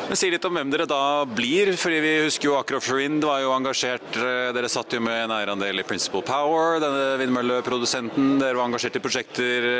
Men 0.07 0.21
Si 0.21 0.31
litt 0.31 0.47
om 0.47 0.55
hvem 0.55 0.71
dere 0.71 0.87
da 0.87 1.25
blir, 1.27 1.73
fordi 1.75 1.99
vi 2.05 2.13
husker 2.29 2.53
jo 2.53 2.55
Aker 2.61 2.79
Offshore 2.79 3.03
Wind 3.03 3.27
var 3.27 3.43
jo 3.43 3.51
engasjert. 3.57 4.07
Eh, 4.15 4.53
dere 4.55 4.71
satt 4.71 4.95
jo 4.95 5.03
med 5.03 5.25
en 5.25 5.35
eierandel 5.41 5.83
i 5.83 5.87
Principal 5.89 6.23
Power, 6.29 6.79
denne 6.85 7.19
vindmølleprodusenten. 7.25 8.37
Dere 8.39 8.61
var 8.61 8.71
engasjert 8.71 9.01
i 9.01 9.03
prosjekter 9.03 9.71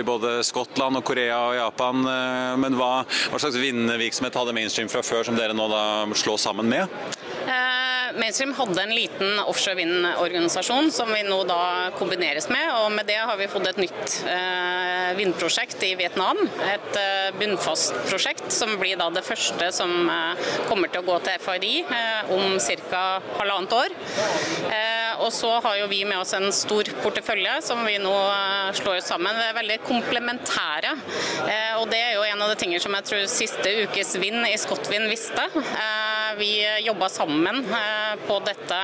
i 0.00 0.04
både 0.10 0.40
Skottland 0.42 0.98
og 0.98 1.06
Korea 1.06 1.38
og 1.52 1.58
Japan. 1.60 2.02
Men 2.58 2.74
hva, 2.74 3.04
hva 3.30 3.38
slags 3.38 3.62
vindvirksomhet 3.62 4.42
hadde 4.42 4.58
Mainstream 4.58 4.90
fra 4.90 5.06
før 5.06 5.30
som 5.30 5.38
dere 5.38 5.54
nå 5.54 5.70
da 5.70 5.84
slår 6.18 6.42
sammen 6.48 6.66
med? 6.66 7.13
Mainstream 8.14 8.54
hadde 8.54 8.82
en 8.82 8.94
liten 8.94 9.38
offshore 9.44 9.78
vindorganisasjon 9.80 10.90
som 10.94 11.10
vi 11.12 11.22
nå 11.26 11.40
da 11.48 11.90
kombineres 11.98 12.48
med. 12.52 12.66
og 12.80 12.92
Med 12.94 13.08
det 13.10 13.18
har 13.20 13.36
vi 13.40 13.50
fått 13.50 13.68
et 13.70 13.80
nytt 13.82 14.18
eh, 14.30 15.14
vindprosjekt 15.18 15.82
i 15.86 15.94
Vietnam. 15.98 16.38
Et 16.70 17.00
bunnfast 17.38 17.94
prosjekt 18.08 18.52
som 18.52 18.76
blir 18.80 18.96
da 19.00 19.08
det 19.14 19.24
første 19.26 19.70
som 19.74 19.92
eh, 20.10 20.44
kommer 20.68 20.90
til 20.92 21.02
å 21.02 21.06
gå 21.08 21.18
til 21.24 21.40
FRI 21.42 21.72
eh, 21.82 22.32
om 22.34 22.58
ca. 22.90 23.02
halvannet 23.38 23.74
år. 23.76 23.94
Eh, 24.70 25.22
og 25.24 25.30
så 25.34 25.52
har 25.64 25.78
jo 25.80 25.88
vi 25.90 26.02
med 26.08 26.18
oss 26.20 26.34
en 26.36 26.50
stor 26.54 26.88
portefølje 27.02 27.56
som 27.66 27.82
vi 27.86 27.96
nå 28.02 28.14
eh, 28.14 28.70
slår 28.78 29.02
sammen. 29.06 29.38
Vi 29.38 29.48
er 29.48 29.58
veldig 29.58 29.80
komplementære. 29.86 30.94
og 31.78 31.88
det 31.90 32.00
er 32.00 32.12
jo 32.16 32.24
en 32.26 32.42
av 32.44 32.50
de 32.52 32.58
tingene 32.60 32.82
som 32.82 32.94
jeg 32.96 33.08
tror 33.08 33.26
siste 33.30 33.74
ukes 33.84 34.14
vind 34.22 34.46
i 34.48 34.56
Skottvind 34.60 35.10
visste. 35.10 35.46
Vi 36.38 36.82
jobba 36.86 37.08
sammen 37.08 37.62
på 38.26 38.38
dette 38.46 38.80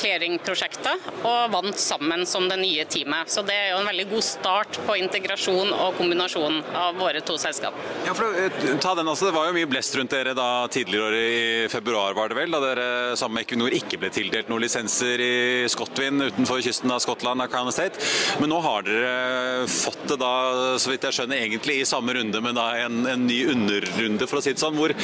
clearing-prosjektet 0.00 1.08
og 1.24 1.52
vant 1.52 1.80
sammen 1.80 2.24
som 2.28 2.48
det 2.50 2.58
nye 2.60 2.84
teamet. 2.90 3.30
Så 3.32 3.44
det 3.46 3.54
er 3.56 3.70
jo 3.72 3.80
en 3.80 3.88
veldig 3.88 4.06
god 4.12 4.24
start 4.26 4.78
på 4.86 4.96
integrasjon 5.00 5.72
og 5.72 5.98
kombinasjon 5.98 6.60
av 6.78 6.98
våre 7.00 7.22
to 7.24 7.36
selskap. 7.40 7.76
Ja, 8.06 8.14
for 8.16 8.34
ta 8.82 8.94
den 8.98 9.08
altså, 9.08 9.28
Det 9.28 9.34
var 9.36 9.48
jo 9.48 9.56
mye 9.56 9.68
blest 9.70 9.96
rundt 9.98 10.12
dere 10.14 10.34
da 10.36 10.66
tidligere 10.72 11.20
i 11.24 11.68
februar, 11.72 12.14
var 12.16 12.30
det 12.30 12.38
vel, 12.38 12.54
da 12.54 12.60
dere 12.62 12.88
sammen 13.18 13.38
med 13.38 13.46
Equinor 13.46 13.74
ikke 13.76 14.00
ble 14.02 14.10
tildelt 14.14 14.50
noen 14.50 14.64
lisenser 14.64 15.20
i 15.22 15.34
Skottvind 15.70 16.22
utenfor 16.28 16.62
kysten 16.64 16.92
av 16.92 17.02
Skottland, 17.04 17.42
av 17.42 17.50
Crown 17.52 17.70
Estate. 17.70 18.00
Men 18.40 18.52
nå 18.52 18.60
har 18.64 18.86
dere 18.86 19.68
fått 19.70 20.06
det 20.10 20.18
da, 20.20 20.34
så 20.80 20.92
vidt 20.92 21.06
jeg 21.08 21.18
skjønner, 21.18 21.40
egentlig 21.44 21.80
i 21.80 21.88
samme 21.88 22.14
runde, 22.16 22.42
men 22.44 22.56
da 22.56 22.68
en, 22.84 23.04
en 23.10 23.26
ny 23.26 23.40
underrunde, 23.52 24.28
for 24.30 24.40
å 24.40 24.44
si 24.44 24.54
det 24.54 24.62
sånn. 24.62 24.78
Hvor, 24.78 24.94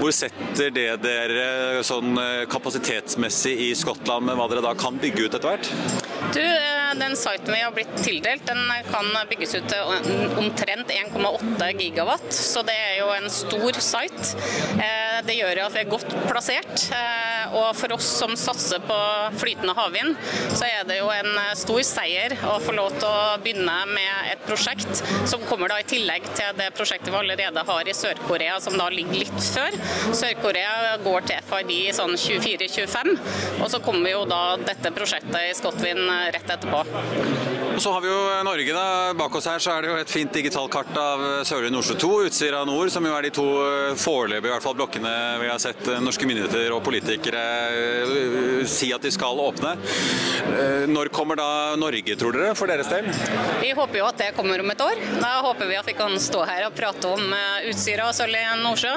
hvor 0.00 0.14
setter 0.14 0.72
det 0.74 0.88
dere 1.02 1.82
sånn 1.86 2.16
kapasitetsmessig 2.52 3.54
i 3.68 3.70
Skottland 3.78 4.35
hva 4.36 4.48
dere 4.50 4.64
da 4.64 4.74
kan 4.78 4.98
bygge 5.02 5.26
ut 5.26 5.36
etter 5.38 5.52
hvert? 5.52 5.70
Du, 6.34 6.42
eh, 6.42 6.72
Den 6.96 7.16
siten 7.16 7.52
vi 7.52 7.60
har 7.60 7.72
blitt 7.76 7.92
tildelt, 8.00 8.46
den 8.46 8.62
kan 8.88 9.10
bygges 9.28 9.54
ut 9.58 9.66
til 9.68 9.80
omtrent 10.38 10.88
1,8 10.88 11.72
gigawatt. 11.76 12.28
Så 12.32 12.62
det 12.64 12.76
er 12.76 12.94
jo 13.02 13.10
en 13.12 13.28
stor 13.30 13.80
site. 13.84 14.36
Det 15.24 15.36
gjør 15.38 15.62
at 15.64 15.74
vi 15.74 15.80
er 15.82 15.90
godt 15.90 16.12
plassert. 16.26 16.86
Eh, 16.92 17.54
og 17.56 17.70
for 17.78 17.94
oss 17.96 18.08
som 18.18 18.34
satser 18.38 18.82
på 18.84 18.96
flytende 19.40 19.74
havvind, 19.76 20.16
så 20.52 20.66
er 20.66 20.86
det 20.88 20.98
jo 20.98 21.08
en 21.12 21.38
stor 21.58 21.82
seier 21.86 22.34
å 22.50 22.56
få 22.62 22.74
lov 22.76 22.96
til 22.98 23.08
å 23.08 23.36
begynne 23.42 23.76
med 23.90 24.32
et 24.32 24.42
prosjekt 24.48 25.02
som 25.28 25.44
kommer 25.48 25.72
da 25.72 25.78
i 25.80 25.88
tillegg 25.88 26.26
til 26.32 26.56
det 26.58 26.70
prosjektet 26.76 27.12
vi 27.12 27.20
allerede 27.20 27.64
har 27.68 27.88
i 27.88 27.96
Sør-Korea, 27.96 28.58
som 28.62 28.76
da 28.78 28.88
ligger 28.92 29.22
litt 29.24 29.50
før. 29.54 29.78
Sør-Korea 30.16 30.96
går 31.04 31.30
til 31.30 31.46
FID 31.50 31.72
i 31.76 31.94
sånn 31.96 32.16
24-25, 32.20 33.14
og 33.60 33.70
så 33.72 33.82
kommer 33.84 34.12
jo 34.12 34.26
da 34.28 34.42
dette 34.60 34.94
prosjektet 34.96 35.40
i 35.46 35.54
Scotwind 35.56 36.10
rett 36.34 36.56
etterpå. 36.56 37.65
Så 37.78 37.92
har 37.92 38.00
vi 38.00 38.08
jo 38.08 38.42
Norge. 38.44 38.72
da. 38.72 39.14
Bak 39.14 39.34
oss 39.36 39.46
her 39.46 39.58
så 39.60 39.74
er 39.76 39.84
det 39.84 39.90
jo 39.90 39.96
et 40.00 40.10
fint 40.10 40.32
digitalt 40.32 40.70
kart 40.72 40.96
av 40.96 41.20
Sørlige 41.44 41.74
Nordsjø 41.74 41.96
2, 42.00 42.08
Utsira 42.30 42.62
nord, 42.64 42.88
som 42.92 43.04
jo 43.04 43.12
er 43.12 43.26
de 43.26 43.30
to 43.36 43.44
foreløpige 44.00 44.54
hvert 44.54 44.64
fall 44.64 44.76
blokkene 44.78 45.12
vi 45.42 45.50
har 45.50 45.60
sett 45.60 45.90
norske 46.00 46.24
myndigheter 46.28 46.72
og 46.72 46.80
politikere 46.86 47.42
eh, 47.76 48.62
si 48.70 48.88
at 48.96 49.04
de 49.04 49.12
skal 49.12 49.36
åpne. 49.42 49.74
Eh, 50.56 50.86
når 50.88 51.10
kommer 51.12 51.36
da 51.36 51.48
Norge, 51.76 52.16
tror 52.16 52.32
dere, 52.32 52.54
for 52.56 52.70
deres 52.70 52.88
del? 52.88 53.10
Vi 53.60 53.74
håper 53.76 54.00
jo 54.00 54.08
at 54.08 54.22
det 54.22 54.30
kommer 54.38 54.64
om 54.64 54.72
et 54.72 54.84
år. 54.86 55.02
Da 55.20 55.34
håper 55.44 55.68
vi 55.68 55.76
at 55.76 55.90
vi 55.90 55.96
kan 56.00 56.16
stå 56.22 56.46
her 56.48 56.64
og 56.70 56.76
prate 56.78 57.12
om 57.12 57.36
eh, 57.36 57.68
Utsira 57.74 58.08
og 58.08 58.16
Sørlige 58.16 58.56
Nordsjø. 58.62 58.94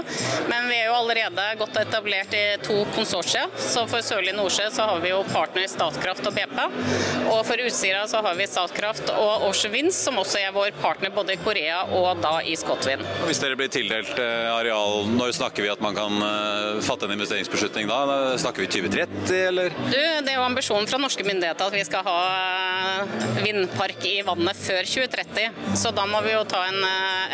Men 0.47 0.71
vi 0.71 0.79
er 0.79 0.87
jo 0.87 0.95
allerede 1.01 1.49
godt 1.59 1.81
etablert 1.83 2.35
i 2.37 2.45
to 2.63 2.79
konsortier. 2.95 3.51
Så 3.59 3.83
for 3.91 4.05
Sørlige 4.05 4.37
Nordsjø 4.39 4.71
så 4.71 4.87
har 4.87 5.03
vi 5.03 5.11
jo 5.11 5.19
partner 5.33 5.67
Statkraft 5.67 6.31
og 6.31 6.39
BP. 6.39 6.57
Og 7.27 7.43
for 7.43 7.67
Utsira 7.67 8.07
så 8.07 8.23
har 8.23 8.39
vi 8.39 8.47
Statkraft 8.47 8.68
og 8.69 9.45
Ocean 9.47 9.73
Winds, 9.73 9.97
som 9.97 10.17
også 10.19 10.39
er 10.39 10.53
vår 10.53 10.71
partner 10.81 11.11
både 11.13 11.33
i 11.35 11.39
Korea 11.41 11.81
og 11.95 12.21
da 12.21 12.39
i 12.45 12.55
Scotwind. 12.59 13.03
Hvis 13.27 13.41
dere 13.41 13.57
blir 13.59 13.69
tildelt 13.71 14.19
eh, 14.21 14.49
areal, 14.53 15.07
når 15.09 15.33
snakker 15.37 15.65
vi 15.65 15.71
at 15.71 15.81
man 15.83 15.95
kan 15.97 16.21
eh, 16.25 16.81
fatte 16.85 17.07
en 17.07 17.15
investeringsbeslutning 17.15 17.89
da? 17.89 17.99
Snakker 18.39 18.65
vi 18.65 18.69
2030, 18.71 19.33
eller? 19.49 19.73
Du, 19.89 19.97
det 19.97 20.33
er 20.33 20.37
jo 20.37 20.45
ambisjonen 20.45 20.87
fra 20.89 20.99
norske 21.01 21.25
myndigheter 21.27 21.69
at 21.69 21.75
vi 21.75 21.85
skal 21.87 22.05
ha 22.07 22.17
eh, 22.29 23.17
vindpark 23.43 24.05
i 24.09 24.19
vannet 24.27 24.59
før 24.59 24.83
2030. 24.85 25.75
Så 25.79 25.93
da 25.95 26.05
må 26.09 26.21
vi 26.25 26.35
jo 26.35 26.45
ta 26.49 26.65
en 26.69 26.79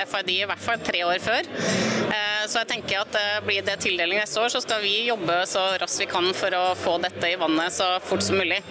FID 0.09 0.33
i 0.37 0.47
hvert 0.49 0.63
fall 0.63 0.81
tre 0.83 1.03
år 1.07 1.21
før. 1.23 1.47
Så 2.45 2.61
jeg 2.61 2.69
tenker 2.69 3.01
at 3.01 3.15
blir 3.45 3.63
det 3.65 3.79
tildeling 3.81 4.19
neste 4.21 4.37
år, 4.41 4.51
så 4.53 4.61
skal 4.61 4.83
vi 4.83 5.07
jobbe 5.07 5.39
så 5.49 5.63
raskt 5.81 6.03
vi 6.03 6.09
kan 6.09 6.29
for 6.37 6.53
å 6.53 6.65
få 6.77 6.99
dette 7.01 7.31
i 7.31 7.39
vannet 7.41 7.73
så 7.73 7.95
fort 8.05 8.23
som 8.25 8.37
mulig. 8.37 8.61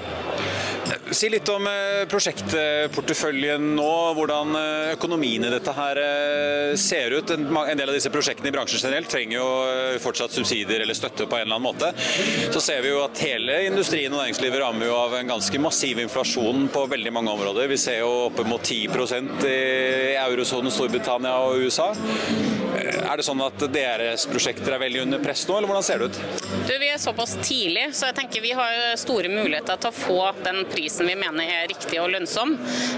Si 1.15 1.29
litt 1.31 1.49
om 1.53 1.67
eh, 1.69 2.05
prosjektporteføljen 2.11 3.75
nå. 3.77 3.91
Hvordan 4.19 4.57
eh, 4.59 4.93
økonomien 4.95 5.47
i 5.47 5.53
dette 5.53 5.75
her 5.77 6.01
eh, 6.01 6.75
ser 6.81 7.15
ut. 7.15 7.31
En 7.35 7.79
del 7.79 7.89
av 7.89 7.95
disse 7.97 8.13
prosjektene 8.13 8.51
i 8.51 8.55
bransjen 8.55 8.83
generelt 8.83 9.11
trenger 9.13 9.39
jo 9.39 9.47
fortsatt 10.03 10.35
subsidier 10.35 10.85
eller 10.85 10.97
støtte 10.97 11.29
på 11.31 11.39
en 11.39 11.47
eller 11.47 11.59
annen 11.59 11.69
måte. 11.69 11.93
Så 12.55 12.63
ser 12.65 12.83
vi 12.85 12.93
jo 12.93 13.05
at 13.05 13.23
hele 13.25 13.61
industrien 13.69 14.13
og 14.13 14.23
næringslivet 14.23 14.61
rammer 14.63 14.91
jo 14.91 14.99
av 14.99 15.17
en 15.19 15.35
ganske 15.35 15.63
massiv 15.63 16.03
inflasjon 16.03 16.69
på 16.75 16.87
veldig 16.93 17.15
mange 17.15 17.35
områder. 17.35 17.71
Vi 17.71 17.81
ser 17.81 18.03
jo 18.03 18.29
oppimot 18.29 18.65
10% 18.65 19.49
i 19.49 19.57
eurosonen 20.25 20.75
Storbritannia 20.75 21.39
og 21.47 21.65
USA. 21.65 21.93
Er 22.75 23.17
det 23.17 23.27
sånn 23.27 23.43
at 23.45 23.65
deres 23.73 24.27
prosjekter 24.31 24.75
er 24.75 24.83
veldig 24.83 25.05
under 25.05 25.23
press 25.23 25.45
nå, 25.49 25.59
eller 25.59 25.71
hvordan 25.71 25.87
ser 25.87 26.03
det 26.03 26.11
ut? 26.11 26.51
Du, 26.69 26.73
Vi 26.81 26.89
er 26.91 27.01
såpass 27.01 27.37
tidlig, 27.43 27.89
så 27.97 28.09
jeg 28.11 28.19
tenker 28.19 28.43
vi 28.45 28.55
har 28.57 28.97
store 29.01 29.31
muligheter 29.31 29.79
til 29.81 29.91
å 29.91 29.97
få 29.97 30.19
den 30.45 30.63
prisen 30.71 31.09
vi 31.09 31.17
mener 31.19 31.51
er 31.61 31.69
riktig 31.71 32.01
og 32.03 32.11
lønnsom. 32.15 32.55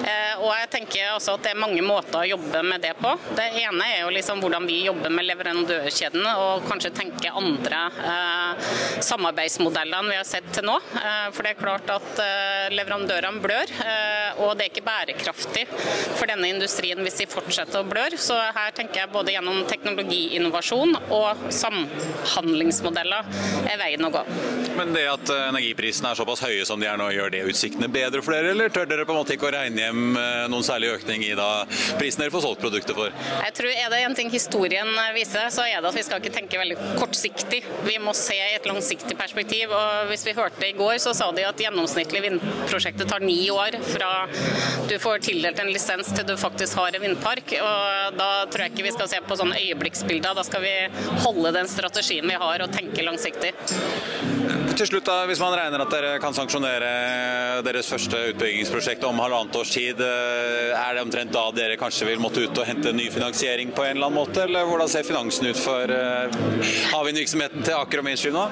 Eh, 0.07 0.35
og 0.41 0.51
jeg 0.53 0.71
tenker 0.77 1.15
også 1.15 1.37
at 1.37 1.47
det 1.47 1.53
er 1.55 1.61
mange 1.61 1.83
måter 1.85 2.21
å 2.21 2.29
jobbe 2.29 2.63
med 2.67 2.85
det 2.85 2.95
på. 3.01 3.13
Det 3.37 3.47
ene 3.63 3.89
er 3.93 4.03
jo 4.05 4.13
liksom 4.15 4.43
hvordan 4.45 4.69
vi 4.69 4.83
jobber 4.87 5.13
med 5.13 5.29
leverandørkjeden 5.31 6.27
og 6.33 6.67
kanskje 6.71 6.93
tenke 6.97 7.33
andre 7.37 7.83
eh, 8.13 8.71
samarbeidsmodeller 9.05 10.01
enn 10.01 10.13
vi 10.13 10.19
har 10.19 10.29
sett 10.29 10.49
til 10.55 10.67
nå. 10.69 10.77
Eh, 11.01 11.29
for 11.35 11.47
det 11.47 11.55
er 11.55 11.61
klart 11.61 11.93
at 11.93 12.23
eh, 12.23 12.69
leverandørene 12.75 13.43
blør, 13.45 13.75
eh, 13.85 14.43
og 14.45 14.55
det 14.57 14.67
er 14.67 14.73
ikke 14.73 14.87
bærekraftig 14.87 15.67
for 16.17 16.29
denne 16.31 16.51
industrien 16.55 17.01
hvis 17.05 17.21
de 17.23 17.29
fortsetter 17.31 17.83
å 17.83 17.89
blør. 17.89 18.17
Så 18.21 18.37
her 18.37 18.75
tenker 18.77 19.03
jeg 19.03 19.13
både 19.15 19.35
gjennom 19.35 19.66
teknologiinnovasjon 19.71 20.97
og 21.15 21.47
samhandlingsmodeller 21.55 23.31
er 23.67 23.81
veien 23.81 24.07
å 24.07 24.13
gå. 24.15 24.23
Men 24.77 24.93
det 24.93 25.07
at 25.09 25.31
eh, 25.33 25.47
energiprisene 25.51 26.11
er 26.13 26.19
såpass 26.19 26.43
høye 26.45 26.65
som 26.69 26.81
de 26.81 26.89
er 26.91 26.99
nå, 27.01 27.09
gjør 27.15 27.33
det 27.33 27.43
utsiktene 27.51 27.89
bedre 27.93 28.23
for 28.25 28.37
dere, 28.37 28.53
eller 28.53 28.73
tør 28.73 28.89
dere 28.91 29.07
på 29.09 29.15
en 29.15 29.21
måte 29.23 29.37
ikke 29.37 29.49
å 29.49 29.55
regne 29.55 29.87
hjem 29.87 30.19
eh, 30.21 30.45
noen 30.53 30.67
særlig 30.67 30.93
økning 30.99 31.25
i 31.25 31.33
da 31.39 31.49
prisen 32.01 32.25
dere 32.25 32.35
får 32.35 32.45
solgt 32.45 32.63
produktet 32.65 32.97
for? 32.97 33.15
Jeg 33.47 33.57
tror 33.57 33.73
Er 33.77 33.93
det 33.93 34.03
en 34.07 34.17
ting 34.19 34.31
historien 34.33 34.91
viser, 35.15 35.49
så 35.55 35.65
er 35.67 35.81
det 35.81 35.91
at 35.91 35.97
vi 35.97 36.05
skal 36.07 36.21
ikke 36.23 36.35
tenke 36.35 36.61
veldig 36.61 36.77
kortsiktig. 37.01 37.63
Vi 37.87 37.97
må 38.03 38.15
se 38.17 38.37
i 38.37 38.57
et 38.57 38.69
langsiktig 38.69 39.17
perspektiv. 39.19 39.73
og 39.73 40.11
Hvis 40.11 40.27
vi 40.27 40.37
hørte 40.37 40.69
i 40.69 40.75
går, 40.77 40.97
så 41.03 41.15
sa 41.17 41.31
de 41.35 41.47
at 41.47 41.61
gjennomsnittlig 41.61 42.23
vindprosjektet 42.27 43.09
tar 43.11 43.25
ni 43.25 43.39
år 43.53 43.79
fra 43.87 44.11
du 44.91 44.97
får 45.03 45.25
tildelt 45.27 45.59
en 45.61 45.73
lisens 45.73 46.13
til 46.15 46.27
du 46.29 46.37
faktisk 46.41 46.79
har 46.79 46.97
en 46.97 47.07
vindpark. 47.07 47.57
og 47.61 48.19
Da 48.19 48.31
tror 48.51 48.67
jeg 48.67 48.75
ikke 48.75 48.89
vi 48.89 48.95
skal 48.95 49.11
se 49.11 49.23
på 49.25 49.39
sånne 49.39 49.56
øyeblikksbilder. 49.61 50.37
Da 50.37 50.45
skal 50.47 50.65
vi 50.65 50.75
holde 51.25 51.55
den 51.59 51.69
strategien 51.71 52.29
vi 52.29 52.39
har 52.45 52.65
og 52.67 52.73
tenke 52.75 53.05
langsiktig. 53.07 53.55
Til 54.77 54.91
slutt, 54.91 55.07
da, 55.09 55.23
Hvis 55.25 55.41
man 55.41 55.55
regner 55.57 55.81
at 55.81 55.93
dere 55.93 56.17
kan 56.21 56.35
sanksjonere 56.37 56.89
deres 57.65 57.89
første 57.89 58.19
utbyggingsprosjekt 58.35 59.07
om 59.09 59.17
halvannet 59.23 59.57
års 59.57 59.71
tid, 59.73 60.03
eh, 60.05 60.75
er 60.77 60.99
det 60.99 61.05
omtrent 61.07 61.33
da 61.33 61.47
dere 61.57 61.79
kanskje 61.81 62.11
vil 62.11 62.21
måtte 62.21 62.43
ut 62.45 62.61
og 62.61 62.69
hente 62.69 62.93
ny 62.93 63.07
finansiering 63.13 63.73
på 63.73 63.87
en 63.87 63.97
eller 63.97 64.11
annen 64.11 64.19
måte? 64.19 64.43
Eller 64.45 64.69
hvordan 64.69 64.91
ser 64.93 65.07
finansen 65.09 65.49
ut 65.49 65.57
for 65.57 65.89
uh, 65.89 66.29
havvindvirksomheten 66.93 67.65
til 67.65 67.79
Aker 67.79 68.03
og 68.03 68.07
Mainstream 68.11 68.37
nå? 68.37 68.45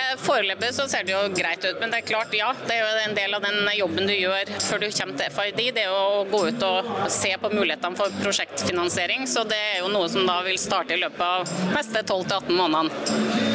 Eh, 0.00 0.16
foreløpig 0.24 0.72
så 0.74 0.88
ser 0.90 1.06
det 1.06 1.14
jo 1.14 1.22
greit 1.36 1.62
ut, 1.62 1.78
men 1.78 1.94
det 1.94 2.02
er 2.02 2.08
klart, 2.10 2.34
ja. 2.34 2.50
Det 2.66 2.74
er 2.74 2.82
jo 2.82 3.06
en 3.06 3.16
del 3.20 3.38
av 3.38 3.46
den 3.46 3.62
jobben 3.78 4.10
du 4.10 4.16
gjør 4.16 4.52
før 4.66 4.82
du 4.82 4.88
kommer 4.90 5.22
til 5.22 5.38
FID. 5.38 5.64
Det 5.78 5.86
er 5.86 5.94
å 5.94 6.26
gå 6.32 6.42
ut 6.50 6.66
og 6.72 6.92
se 7.22 7.36
på 7.38 7.54
mulighetene 7.54 8.02
for 8.02 8.18
prosjektfinansiering. 8.24 9.30
Så 9.30 9.46
det 9.46 9.62
er 9.76 9.80
jo 9.84 9.94
noe 9.94 10.10
som 10.10 10.26
da 10.26 10.42
vil 10.42 10.58
starte 10.58 10.98
i 10.98 11.02
løpet 11.04 11.22
av 11.22 11.46
neste 11.78 12.02
12-18 12.02 12.50
månedene. 12.50 13.51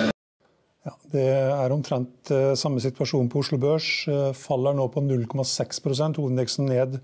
Det 1.17 1.25
er 1.33 1.73
omtrent 1.73 2.31
uh, 2.33 2.53
samme 2.59 2.81
situasjon 2.83 3.29
på 3.31 3.41
Oslo 3.41 3.57
Børs. 3.61 3.87
Uh, 4.09 4.29
faller 4.37 4.75
nå 4.77 4.85
på 4.93 5.01
0,6% 5.01 6.19
Hovedindeksen 6.19 6.69
ned 6.69 6.99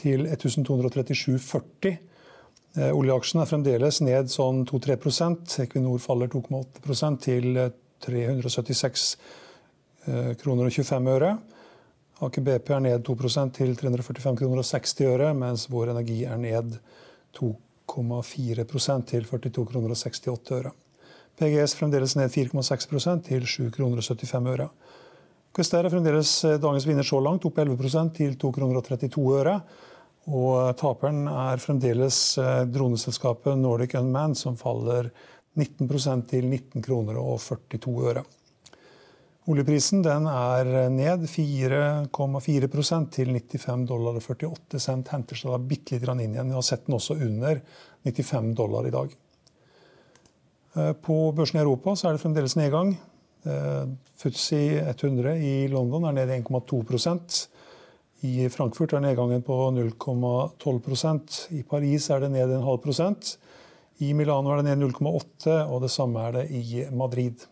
til 0.00 0.26
1237,40. 0.26 1.92
Uh, 2.72 2.90
oljeaksjen 2.96 3.42
er 3.42 3.50
fremdeles 3.50 4.00
ned 4.02 4.32
sånn 4.32 4.64
2-3% 4.68 5.58
Equinor 5.66 6.02
faller 6.02 6.32
2,8% 6.32 7.22
til 7.28 7.62
376 8.02 9.08
kroner 10.40 10.66
og 10.66 10.74
25 10.74 11.10
øre. 11.12 11.34
Aker 12.26 12.42
BP 12.42 12.72
er 12.74 12.80
ned 12.82 13.04
2% 13.06 13.52
til 13.54 13.76
345 13.78 14.40
kroner 14.40 14.64
og 14.64 14.66
60 14.66 14.96
øre, 15.06 15.28
mens 15.38 15.68
Vår 15.70 15.92
Energi 15.92 16.24
er 16.26 16.40
ned 16.42 16.80
2,4% 17.38 19.06
til 19.12 19.28
42 19.30 19.68
kroner 19.70 19.94
og 19.94 20.00
68 20.00 20.56
øre. 20.58 20.74
PGS 21.40 21.76
fremdeles 21.78 22.16
ned 22.18 22.32
4,6% 22.32 23.24
til 23.28 23.46
7,75 23.46 23.70
kroner 23.76 24.02
og 24.02 24.08
75 24.08 24.50
øre. 24.54 24.68
Quester 25.52 25.84
er 25.84 25.92
fremdeles 25.92 26.34
eh, 26.48 26.58
dagens 26.60 26.86
vinner 26.88 27.06
så 27.06 27.20
langt, 27.20 27.46
opp 27.48 27.58
11% 27.60 28.14
til 28.18 28.36
2,32 28.36 28.52
kroner 28.58 28.80
og 28.80 28.86
32 28.88 29.40
øre. 29.40 29.56
Og 30.32 30.76
taperen 30.78 31.24
er 31.26 31.58
fremdeles 31.58 32.16
droneselskapet 32.70 33.58
Nordic 33.58 33.96
Unmanned, 33.98 34.38
som 34.38 34.54
faller 34.54 35.08
19% 35.58 36.28
til 36.30 36.46
19 36.46 36.84
kroner 36.84 37.18
og 37.18 37.40
42 37.42 37.96
øre. 38.12 38.22
Oljeprisen 39.50 40.04
er 40.06 40.68
ned 40.94 41.24
4,4% 41.26 43.08
til 43.10 43.32
95 43.34 43.88
dollar 43.90 44.14
og 44.14 44.22
48 44.22 44.78
cent. 44.78 45.10
Henter 45.10 45.38
seg 45.38 45.50
da 45.50 45.58
bitte 45.58 45.98
litt 45.98 46.06
inn 46.12 46.36
igjen. 46.36 46.52
Vi 46.52 46.54
har 46.54 46.66
sett 46.66 46.86
den 46.86 46.94
også 46.94 47.18
under 47.18 47.58
95 48.06 48.54
dollar 48.54 48.86
i 48.86 48.94
dag. 48.94 49.16
Eh, 50.76 50.92
på 50.92 51.16
børsen 51.36 51.58
i 51.60 51.62
Europa 51.62 51.92
er 51.92 52.14
det 52.14 52.22
fremdeles 52.22 52.56
nedgang. 52.56 52.94
Futsi 54.22 54.78
FTSE 54.78 55.08
100 55.08 55.32
i 55.42 55.66
London 55.66 56.04
er 56.06 56.14
ned 56.14 56.30
1,2% 56.30 57.40
I 58.22 58.46
Frankfurt 58.54 58.92
er 58.94 59.02
nedgangen 59.02 59.42
på 59.42 59.56
0,12% 59.74 61.40
I 61.50 61.64
Paris 61.66 62.06
er 62.06 62.22
det 62.22 62.30
ned 62.30 62.52
en 62.54 62.62
halv 62.62 62.78
prosent. 62.84 63.32
I 63.98 64.12
Milano 64.14 64.52
er 64.52 64.62
det 64.62 64.68
ned 64.78 64.92
0,8 64.94 65.56
og 65.66 65.82
det 65.82 65.90
samme 65.90 66.22
er 66.22 66.36
det 66.36 66.44
i 66.54 66.84
Madrid. 66.94 67.48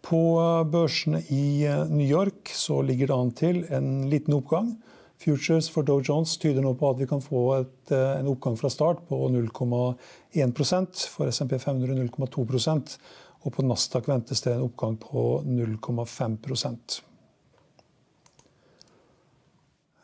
På 0.00 0.22
børsene 0.70 1.24
i 1.28 1.66
eh, 1.66 1.90
New 1.90 2.06
York 2.06 2.54
ligger 2.86 3.10
det 3.10 3.18
an 3.18 3.34
til 3.34 3.64
en 3.74 4.08
liten 4.08 4.38
oppgang. 4.38 4.76
Futures 5.20 5.68
for 5.68 5.84
Dow 5.84 6.00
Jones 6.00 6.36
tyder 6.40 6.64
nå 6.64 6.72
på 6.80 6.90
at 6.90 7.00
vi 7.00 7.08
kan 7.08 7.20
få 7.20 7.42
et, 7.58 7.92
eh, 7.92 8.20
en 8.20 8.30
oppgang 8.32 8.56
fra 8.56 8.70
start 8.72 9.02
på 9.08 9.18
0,1% 9.28 11.04
For 11.12 11.28
SMP 11.28 11.58
500 11.60 11.94
0,2% 12.08 12.96
og 13.44 13.52
på 13.52 13.64
Nasdaq 13.64 14.08
ventes 14.08 14.40
det 14.44 14.54
en 14.54 14.66
oppgang 14.66 14.96
på 15.00 15.42
0,5 15.44 17.00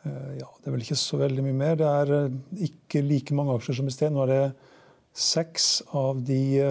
eh, 0.05 0.37
ja, 0.39 0.47
Det 0.61 0.67
er 0.67 0.71
vel 0.71 0.85
ikke 0.85 0.97
så 0.97 1.17
veldig 1.17 1.43
mye 1.45 1.59
mer. 1.65 1.75
Det 1.75 1.87
er 1.87 2.31
ikke 2.69 3.01
like 3.05 3.33
mange 3.33 3.57
aksjer 3.57 3.75
som 3.77 3.87
i 3.87 3.93
sted. 3.93 4.13
Nå 4.13 4.23
er 4.25 4.33
det 4.33 4.55
seks 5.13 5.81
av 5.97 6.21
de 6.25 6.61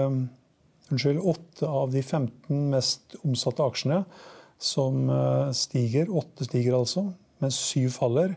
unnskyld, 0.91 1.19
åtte 1.19 1.67
av 1.67 1.93
de 1.93 2.03
15 2.03 2.71
mest 2.71 3.17
omsatte 3.25 3.65
aksjene 3.65 4.03
som 4.59 5.09
eh, 5.11 5.53
stiger. 5.57 6.11
Åtte 6.11 6.47
stiger 6.47 6.79
altså, 6.79 7.09
mens 7.43 7.59
syv 7.71 7.91
faller. 7.95 8.37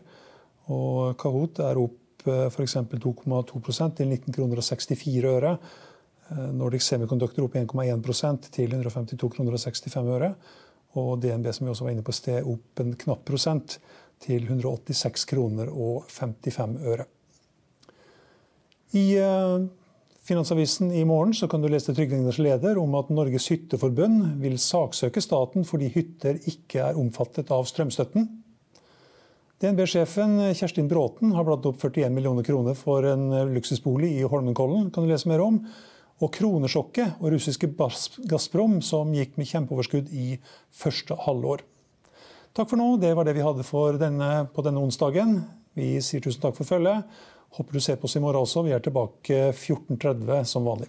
Og 0.70 1.16
Kahoot 1.20 1.60
er 1.64 1.80
opp 1.80 2.26
eh, 2.28 2.48
f.eks. 2.50 2.76
2,2 2.76 3.62
til 3.98 4.12
19 4.12 4.36
kroner 4.36 4.60
og 4.60 4.66
64 4.66 5.30
øre. 5.30 5.54
Eh, 6.30 6.50
Nordic 6.56 6.86
Semiconductor 6.86 7.46
opp 7.46 7.56
1,1 7.58 8.50
til 8.50 8.76
152 8.76 9.32
kroner 9.36 9.56
og 9.56 9.64
65 9.64 10.12
øre. 10.16 10.34
Og 11.00 11.18
DNB 11.22 11.50
som 11.54 11.66
vi 11.66 11.72
også 11.74 11.86
var 11.86 11.94
inne 11.94 12.06
på 12.06 12.14
sted, 12.14 12.46
opp 12.46 12.82
en 12.82 12.94
knapp 12.98 13.24
prosent 13.26 13.78
til 14.20 14.44
186 14.44 15.26
kroner 15.30 15.70
og 15.70 16.08
55 16.10 16.80
øre. 16.90 17.06
I 18.98 19.04
Finansavisen 20.30 20.92
i 20.92 21.04
morgen 21.04 21.32
så 21.34 21.48
kan 21.50 21.62
du 21.62 21.66
lese 21.66 21.90
Trygderegners 21.90 22.38
leder 22.38 22.78
om 22.78 22.92
at 22.94 23.08
Norges 23.10 23.48
hytteforbund 23.50 24.36
vil 24.38 24.58
saksøke 24.62 25.22
staten 25.24 25.64
fordi 25.66 25.88
hytter 25.90 26.36
ikke 26.46 26.84
er 26.84 26.98
omfattet 27.00 27.50
av 27.50 27.64
strømstøtten. 27.66 28.28
DNB-sjefen 29.60 30.38
Kjerstin 30.56 30.88
Bråten 30.88 31.34
har 31.36 31.44
bladd 31.44 31.66
opp 31.68 31.82
41 31.82 32.14
millioner 32.16 32.46
kroner 32.46 32.76
for 32.78 33.04
en 33.04 33.26
luksusbolig 33.52 34.14
i 34.16 34.22
Holmenkollen. 34.24 34.90
kan 34.90 35.04
du 35.04 35.10
lese 35.10 35.28
mer 35.28 35.42
om. 35.44 35.58
Og 36.20 36.32
kronesjokket 36.32 37.20
og 37.20 37.34
russiske 37.34 37.68
Gazprom 38.28 38.80
som 38.80 39.12
gikk 39.12 39.36
med 39.36 39.48
kjempeoverskudd 39.52 40.08
i 40.16 40.38
første 40.72 41.16
halvår. 41.26 41.60
Takk 42.56 42.72
for 42.72 42.80
nå. 42.80 42.96
Det 42.96 43.12
var 43.12 43.28
det 43.28 43.36
vi 43.36 43.44
hadde 43.44 43.98
denne, 44.00 44.48
på 44.48 44.64
denne 44.64 44.80
onsdagen. 44.80 45.42
Vi 45.76 46.00
sier 46.00 46.24
tusen 46.24 46.40
takk 46.40 46.56
for 46.56 46.64
følget. 46.64 47.04
Håper 47.52 47.72
du 47.72 47.80
ser 47.80 47.96
på 47.96 48.08
oss 48.08 48.16
i 48.16 48.20
morgen 48.20 48.40
også. 48.40 48.64
Vi 48.64 48.72
er 48.72 48.80
tilbake 48.80 49.52
14.30 49.52 50.44
som 50.44 50.64
vanlig. 50.64 50.88